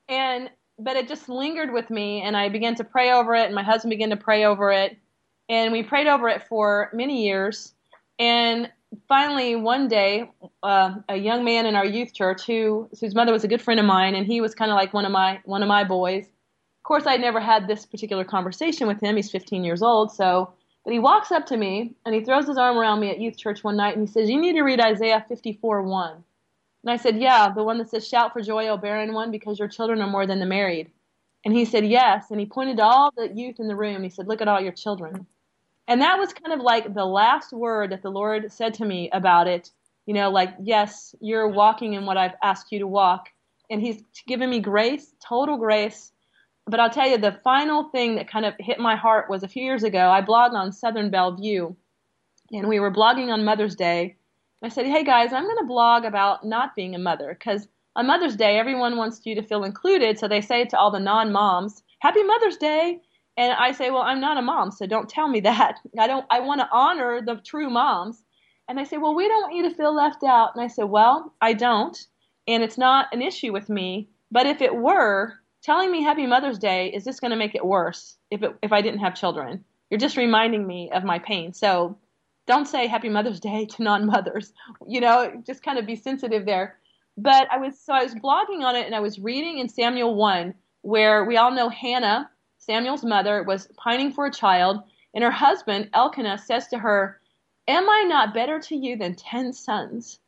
[0.08, 3.54] And, but it just lingered with me and I began to pray over it and
[3.54, 4.98] my husband began to pray over it.
[5.48, 7.72] And we prayed over it for many years.
[8.18, 8.70] And
[9.08, 10.30] finally, one day,
[10.62, 13.80] uh, a young man in our youth church who, whose mother was a good friend
[13.80, 16.24] of mine and he was kind of like one of my, one of my boys.
[16.24, 19.16] Of course, I'd never had this particular conversation with him.
[19.16, 20.12] He's 15 years old.
[20.12, 20.52] So,
[20.84, 23.36] but he walks up to me and he throws his arm around me at youth
[23.36, 26.12] church one night and he says, You need to read Isaiah 54 1.
[26.12, 29.58] And I said, Yeah, the one that says, Shout for joy, O barren one, because
[29.58, 30.90] your children are more than the married.
[31.44, 32.30] And he said, Yes.
[32.30, 34.60] And he pointed to all the youth in the room he said, Look at all
[34.60, 35.26] your children.
[35.88, 39.10] And that was kind of like the last word that the Lord said to me
[39.12, 39.70] about it.
[40.06, 43.28] You know, like, yes, you're walking in what I've asked you to walk.
[43.70, 46.11] And he's given me grace, total grace
[46.66, 49.48] but I'll tell you, the final thing that kind of hit my heart was a
[49.48, 50.10] few years ago.
[50.10, 51.76] I blogged on Southern Belle View,
[52.52, 54.16] and we were blogging on Mother's Day.
[54.62, 58.06] I said, "Hey guys, I'm going to blog about not being a mother because on
[58.06, 61.82] Mother's Day everyone wants you to feel included, so they say to all the non-moms,
[61.98, 63.00] "Happy Mother's Day."
[63.36, 65.80] And I say, "Well, I'm not a mom, so don't tell me that.
[65.98, 68.22] I don't I want to honor the true moms."
[68.68, 70.84] And they say, "Well, we don't want you to feel left out." And I said,
[70.84, 71.98] "Well, I don't,
[72.46, 76.58] and it's not an issue with me, but if it were, telling me Happy Mother's
[76.58, 79.64] Day is just going to make it worse if it, if I didn't have children.
[79.90, 81.52] You're just reminding me of my pain.
[81.52, 81.96] So
[82.46, 84.52] don't say Happy Mother's Day to non-mothers.
[84.86, 86.78] You know, just kind of be sensitive there.
[87.16, 90.14] But I was so I was blogging on it and I was reading in Samuel
[90.14, 94.82] 1 where we all know Hannah, Samuel's mother, was pining for a child
[95.14, 97.20] and her husband Elkanah says to her,
[97.68, 100.18] "Am I not better to you than 10 sons?"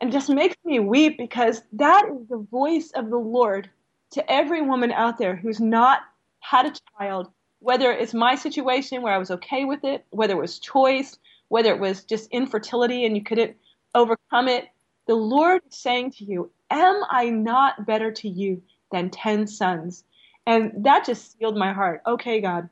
[0.00, 3.70] And just makes me weep because that is the voice of the Lord
[4.14, 6.00] to every woman out there who's not
[6.40, 10.40] had a child, whether it's my situation where I was okay with it, whether it
[10.40, 13.56] was choice, whether it was just infertility and you couldn't
[13.94, 14.66] overcome it.
[15.06, 20.02] The Lord is saying to you, Am I not better to you than 10 sons?
[20.46, 22.02] And that just sealed my heart.
[22.06, 22.68] Okay, God,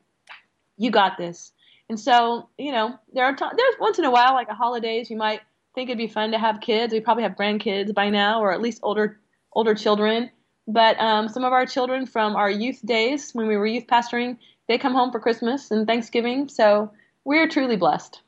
[0.77, 1.53] you got this.
[1.89, 5.11] And so, you know, there are t- there's once in a while, like a holidays,
[5.11, 5.41] you might
[5.75, 6.93] think it'd be fun to have kids.
[6.93, 9.21] We probably have grandkids by now, or at least older
[9.53, 10.31] older children.
[10.69, 14.39] But um, some of our children from our youth days, when we were youth pastoring,
[14.69, 16.49] they come home for Christmas and Thanksgiving.
[16.49, 16.91] So
[17.25, 18.21] we're truly blessed.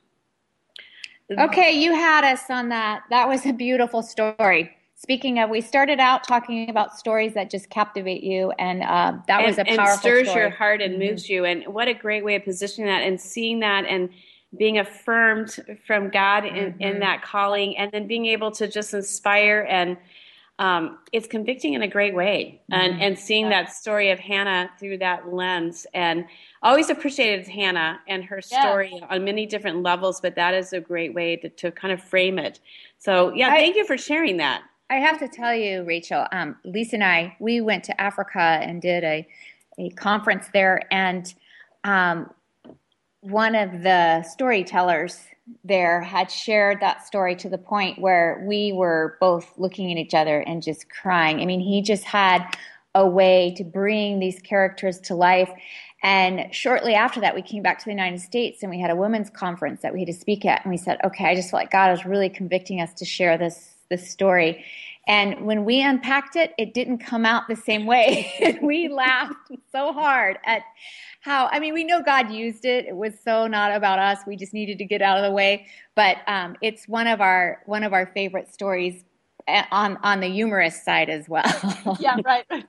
[1.31, 3.05] Okay, you had us on that.
[3.11, 4.71] That was a beautiful story.
[4.97, 9.41] Speaking of, we started out talking about stories that just captivate you, and uh, that
[9.41, 10.43] and, was a powerful and stirs story.
[10.43, 11.11] your heart and Mhm.
[11.11, 11.45] moves you.
[11.45, 14.11] And what a great way of positioning that and seeing that and
[14.57, 15.57] being affirmed
[15.87, 17.01] from God in, in Mhm.
[17.01, 19.97] that calling, and then being able to just inspire and
[20.59, 22.61] um, it's convicting in a great way.
[22.71, 23.01] And Mhm.
[23.01, 26.27] and seeing that story of Hannah through that lens, and
[26.63, 28.61] always appreciated Hannah and her Yeah.
[28.61, 30.21] story on many different levels.
[30.21, 32.61] But that is a great way to, to kind of frame it.
[32.99, 34.63] So yeah, I- thank you for sharing that.
[34.91, 38.81] I have to tell you, Rachel, um, Lisa and I, we went to Africa and
[38.83, 39.27] did a,
[39.79, 41.35] a conference there, and
[41.85, 42.33] um,
[43.23, 45.27] one of the storytellers
[45.63, 50.15] there had shared that story to the point where we were both looking at each
[50.15, 51.41] other and just crying.
[51.41, 52.57] I mean, he just had
[52.95, 55.51] a way to bring these characters to life.
[56.03, 58.97] And shortly after that, we came back to the United States and we had a
[58.97, 60.63] women's conference that we had to speak at.
[60.65, 63.37] And we said, okay, I just felt like God was really convicting us to share
[63.37, 64.65] this, this story.
[65.07, 68.59] And when we unpacked it, it didn't come out the same way.
[68.63, 70.63] we laughed so hard at
[71.21, 72.87] how, I mean, we know God used it.
[72.87, 74.21] It was so not about us.
[74.27, 75.67] We just needed to get out of the way.
[75.95, 79.05] But um, it's one of our, one of our favorite stories
[79.49, 81.45] uh, on, on the humorous side as well.
[82.01, 82.47] Yeah, right.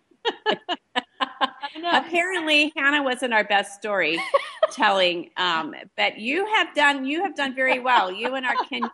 [1.93, 4.19] Apparently, Hannah wasn't our best story
[4.71, 8.11] telling, um, but you have done you have done very well.
[8.11, 8.91] You and our Kenya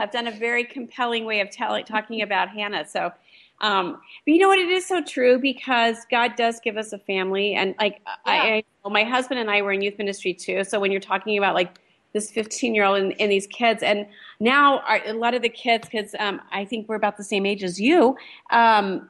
[0.00, 2.86] have done a very compelling way of telling talking about Hannah.
[2.86, 3.12] So,
[3.60, 4.58] um, but you know what?
[4.58, 8.64] It is so true because God does give us a family, and like I, I,
[8.82, 10.64] well, my husband and I were in youth ministry too.
[10.64, 11.78] So when you're talking about like
[12.12, 14.06] this 15 year old and, and these kids, and
[14.40, 17.46] now our, a lot of the kids, because um, I think we're about the same
[17.46, 18.16] age as you.
[18.50, 19.08] Um,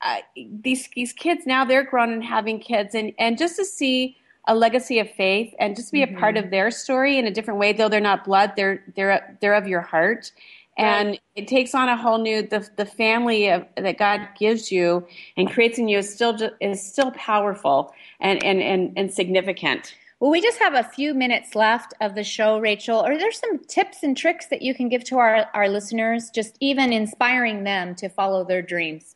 [0.00, 0.18] uh,
[0.62, 4.16] these these kids now they're grown and having kids and and just to see
[4.46, 6.50] a legacy of faith and just be a part of mm-hmm.
[6.52, 9.80] their story in a different way though they're not blood they're they're they're of your
[9.80, 10.32] heart
[10.78, 15.06] and it takes on a whole new the the family of, that God gives you
[15.36, 19.94] and creates in you is still is still powerful and and and, and significant.
[20.20, 23.00] Well, we just have a few minutes left of the show, Rachel.
[23.00, 26.56] Are there some tips and tricks that you can give to our, our listeners, just
[26.58, 29.15] even inspiring them to follow their dreams?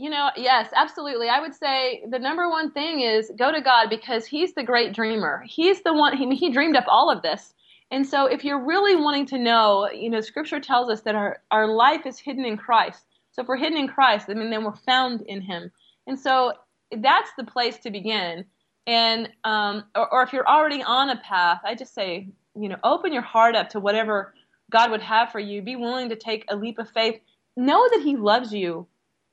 [0.00, 1.28] You know, yes, absolutely.
[1.28, 4.94] I would say the number one thing is go to God because He's the great
[4.94, 5.44] dreamer.
[5.46, 7.52] He's the one, He, he dreamed up all of this.
[7.90, 11.42] And so if you're really wanting to know, you know, Scripture tells us that our,
[11.50, 13.04] our life is hidden in Christ.
[13.32, 15.70] So if we're hidden in Christ, I mean, then we're found in Him.
[16.06, 16.54] And so
[16.96, 18.46] that's the place to begin.
[18.86, 22.26] And, um, or, or if you're already on a path, I just say,
[22.58, 24.32] you know, open your heart up to whatever
[24.70, 25.60] God would have for you.
[25.60, 27.20] Be willing to take a leap of faith.
[27.54, 28.86] Know that He loves you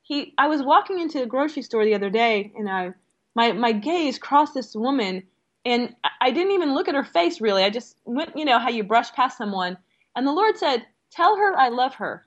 [0.08, 2.94] he I was walking into a grocery store the other day and I
[3.36, 5.24] my my gaze crossed this woman
[5.66, 7.64] and I didn't even look at her face really.
[7.64, 9.78] I just went, you know, how you brush past someone
[10.16, 12.26] and the Lord said, "Tell her I love her."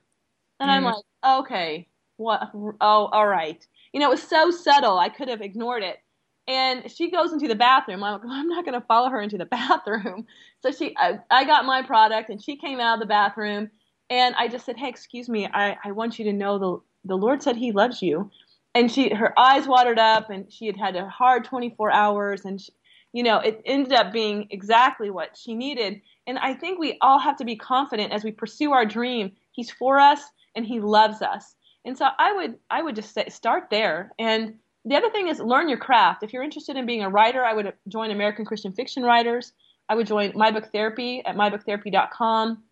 [0.59, 0.85] And I'm Mhm.
[0.85, 1.87] like, "Okay.
[2.17, 4.97] What oh, all right." You know, it was so subtle.
[4.99, 5.99] I could have ignored it.
[6.47, 8.03] And she goes into the bathroom.
[8.03, 10.25] I'm like, well, I'm not going to follow her into the bathroom.
[10.61, 13.69] So she, I, I got my product, and she came out of the bathroom,
[14.09, 15.47] and I just said, "Hey, excuse me.
[15.47, 18.31] I, I want you to know the the Lord said He loves you."
[18.73, 22.61] And she, her eyes watered up, and she had had a hard 24 hours, and
[22.61, 22.71] she,
[23.13, 26.01] you know, it ended up being exactly what she needed.
[26.27, 29.33] And I think we all have to be confident as we pursue our dream.
[29.51, 30.21] He's for us
[30.55, 31.55] and he loves us.
[31.85, 34.11] And so I would I would just say start there.
[34.19, 36.23] And the other thing is learn your craft.
[36.23, 39.53] If you're interested in being a writer, I would join American Christian Fiction Writers.
[39.89, 42.63] I would join My Book Therapy at mybooktherapy.com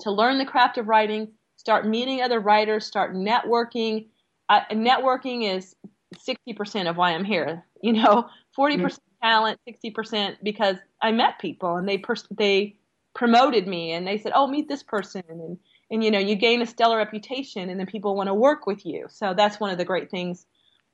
[0.00, 1.28] to learn the craft of writing,
[1.66, 4.06] start meeting other writers, start networking.
[4.48, 5.74] Uh, networking is
[6.14, 7.66] 60% of why I'm here.
[7.82, 8.96] You know, 40% mm-hmm.
[9.20, 12.76] talent, 60% because I met people and they pers- they
[13.16, 15.58] promoted me and they said, "Oh, meet this person." And
[15.90, 18.86] and you know, you gain a stellar reputation and then people want to work with
[18.86, 19.06] you.
[19.08, 20.46] So that's one of the great things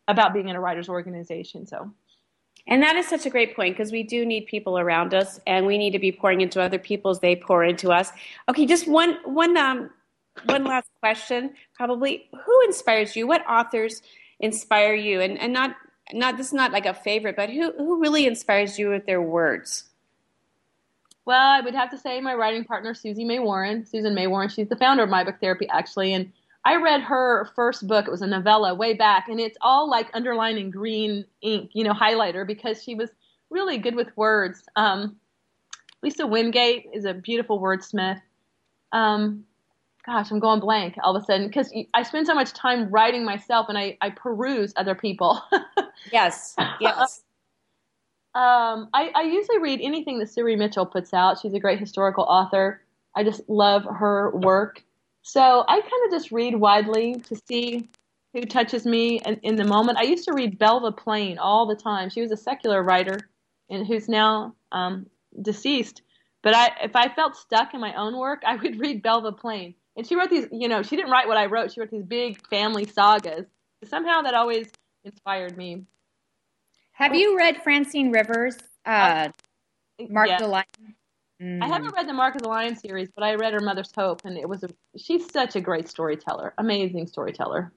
[0.08, 1.66] about being in a writers organization.
[1.66, 1.92] So
[2.66, 5.66] and that is such a great point because we do need people around us and
[5.66, 8.10] we need to be pouring into other people as they pour into us.
[8.48, 9.90] Okay, just one one um
[10.44, 13.26] one last question probably who inspires you?
[13.26, 14.02] What authors
[14.40, 15.20] inspire you?
[15.20, 15.76] And and not
[16.12, 19.22] not this is not like a favorite, but who who really inspires you with their
[19.22, 19.84] words?
[21.24, 24.48] Well, I would have to say my writing partner Susie May Warren, Susan May Warren.
[24.48, 26.32] She's the founder of My Book Therapy actually and
[26.64, 28.06] I read her first book.
[28.06, 31.82] It was a novella way back, and it's all like underlined in green ink, you
[31.82, 33.10] know, highlighter because she was
[33.50, 34.62] really good with words.
[34.76, 35.16] Um,
[36.02, 38.20] Lisa Wingate is a beautiful wordsmith.
[38.92, 39.44] Um,
[40.04, 43.24] gosh, I'm going blank all of a sudden because I spend so much time writing
[43.24, 45.40] myself and I, I peruse other people.
[46.12, 47.22] yes, yes.
[48.34, 51.38] Um, I, I usually read anything that Siri Mitchell puts out.
[51.38, 52.80] She's a great historical author.
[53.14, 54.82] I just love her work.
[55.20, 57.90] So I kind of just read widely to see
[58.32, 59.98] who touches me in, in the moment.
[59.98, 62.08] I used to read Belva Plain all the time.
[62.08, 63.18] She was a secular writer
[63.68, 65.06] and who's now um,
[65.42, 66.00] deceased.
[66.42, 69.74] But I, if I felt stuck in my own work, I would read Belva Plain.
[69.96, 71.72] And she wrote these, you know, she didn't write what I wrote.
[71.72, 73.46] She wrote these big family sagas.
[73.84, 74.70] Somehow that always
[75.04, 75.84] inspired me.
[76.92, 79.28] Have you read Francine Rivers, uh,
[80.08, 80.38] Mark yeah.
[80.38, 80.64] the Lion?
[81.42, 81.62] Mm.
[81.62, 84.22] I haven't read the Mark of the Lion series, but I read her Mother's Hope,
[84.24, 87.72] and it was a, she's such a great storyteller, amazing storyteller.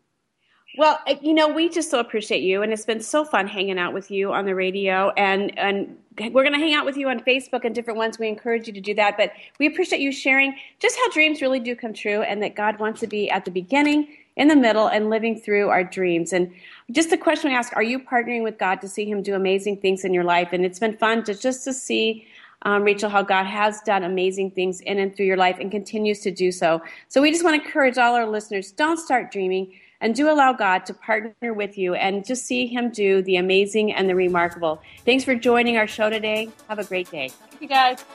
[0.78, 3.94] Well, you know, we just so appreciate you, and it's been so fun hanging out
[3.94, 7.20] with you on the radio, and and we're going to hang out with you on
[7.22, 8.20] Facebook and different ones.
[8.20, 11.60] We encourage you to do that, but we appreciate you sharing just how dreams really
[11.60, 14.88] do come true, and that God wants to be at the beginning, in the middle,
[14.88, 16.34] and living through our dreams.
[16.34, 16.52] And
[16.92, 19.78] just the question we ask: Are you partnering with God to see Him do amazing
[19.78, 20.50] things in your life?
[20.52, 22.28] And it's been fun to just to see
[22.64, 26.20] um, Rachel, how God has done amazing things in and through your life and continues
[26.22, 26.82] to do so.
[27.08, 29.72] So we just want to encourage all our listeners don't start dreaming
[30.02, 33.94] and do allow God to partner with you and just see Him do the amazing
[33.94, 34.82] and the remarkable.
[35.06, 36.50] Thanks for joining our show today.
[36.68, 37.30] Have a great day.
[37.30, 38.06] Thank you, guys.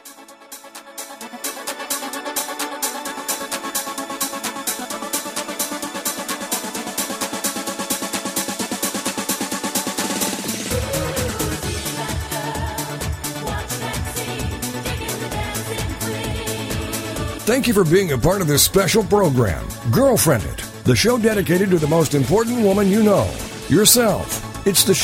[17.51, 20.61] Thank you for being a part of this special program, Girlfriended,
[20.91, 23.33] the show dedicated to the most important woman you know,
[23.69, 24.67] yourself.
[24.67, 24.99] It's the show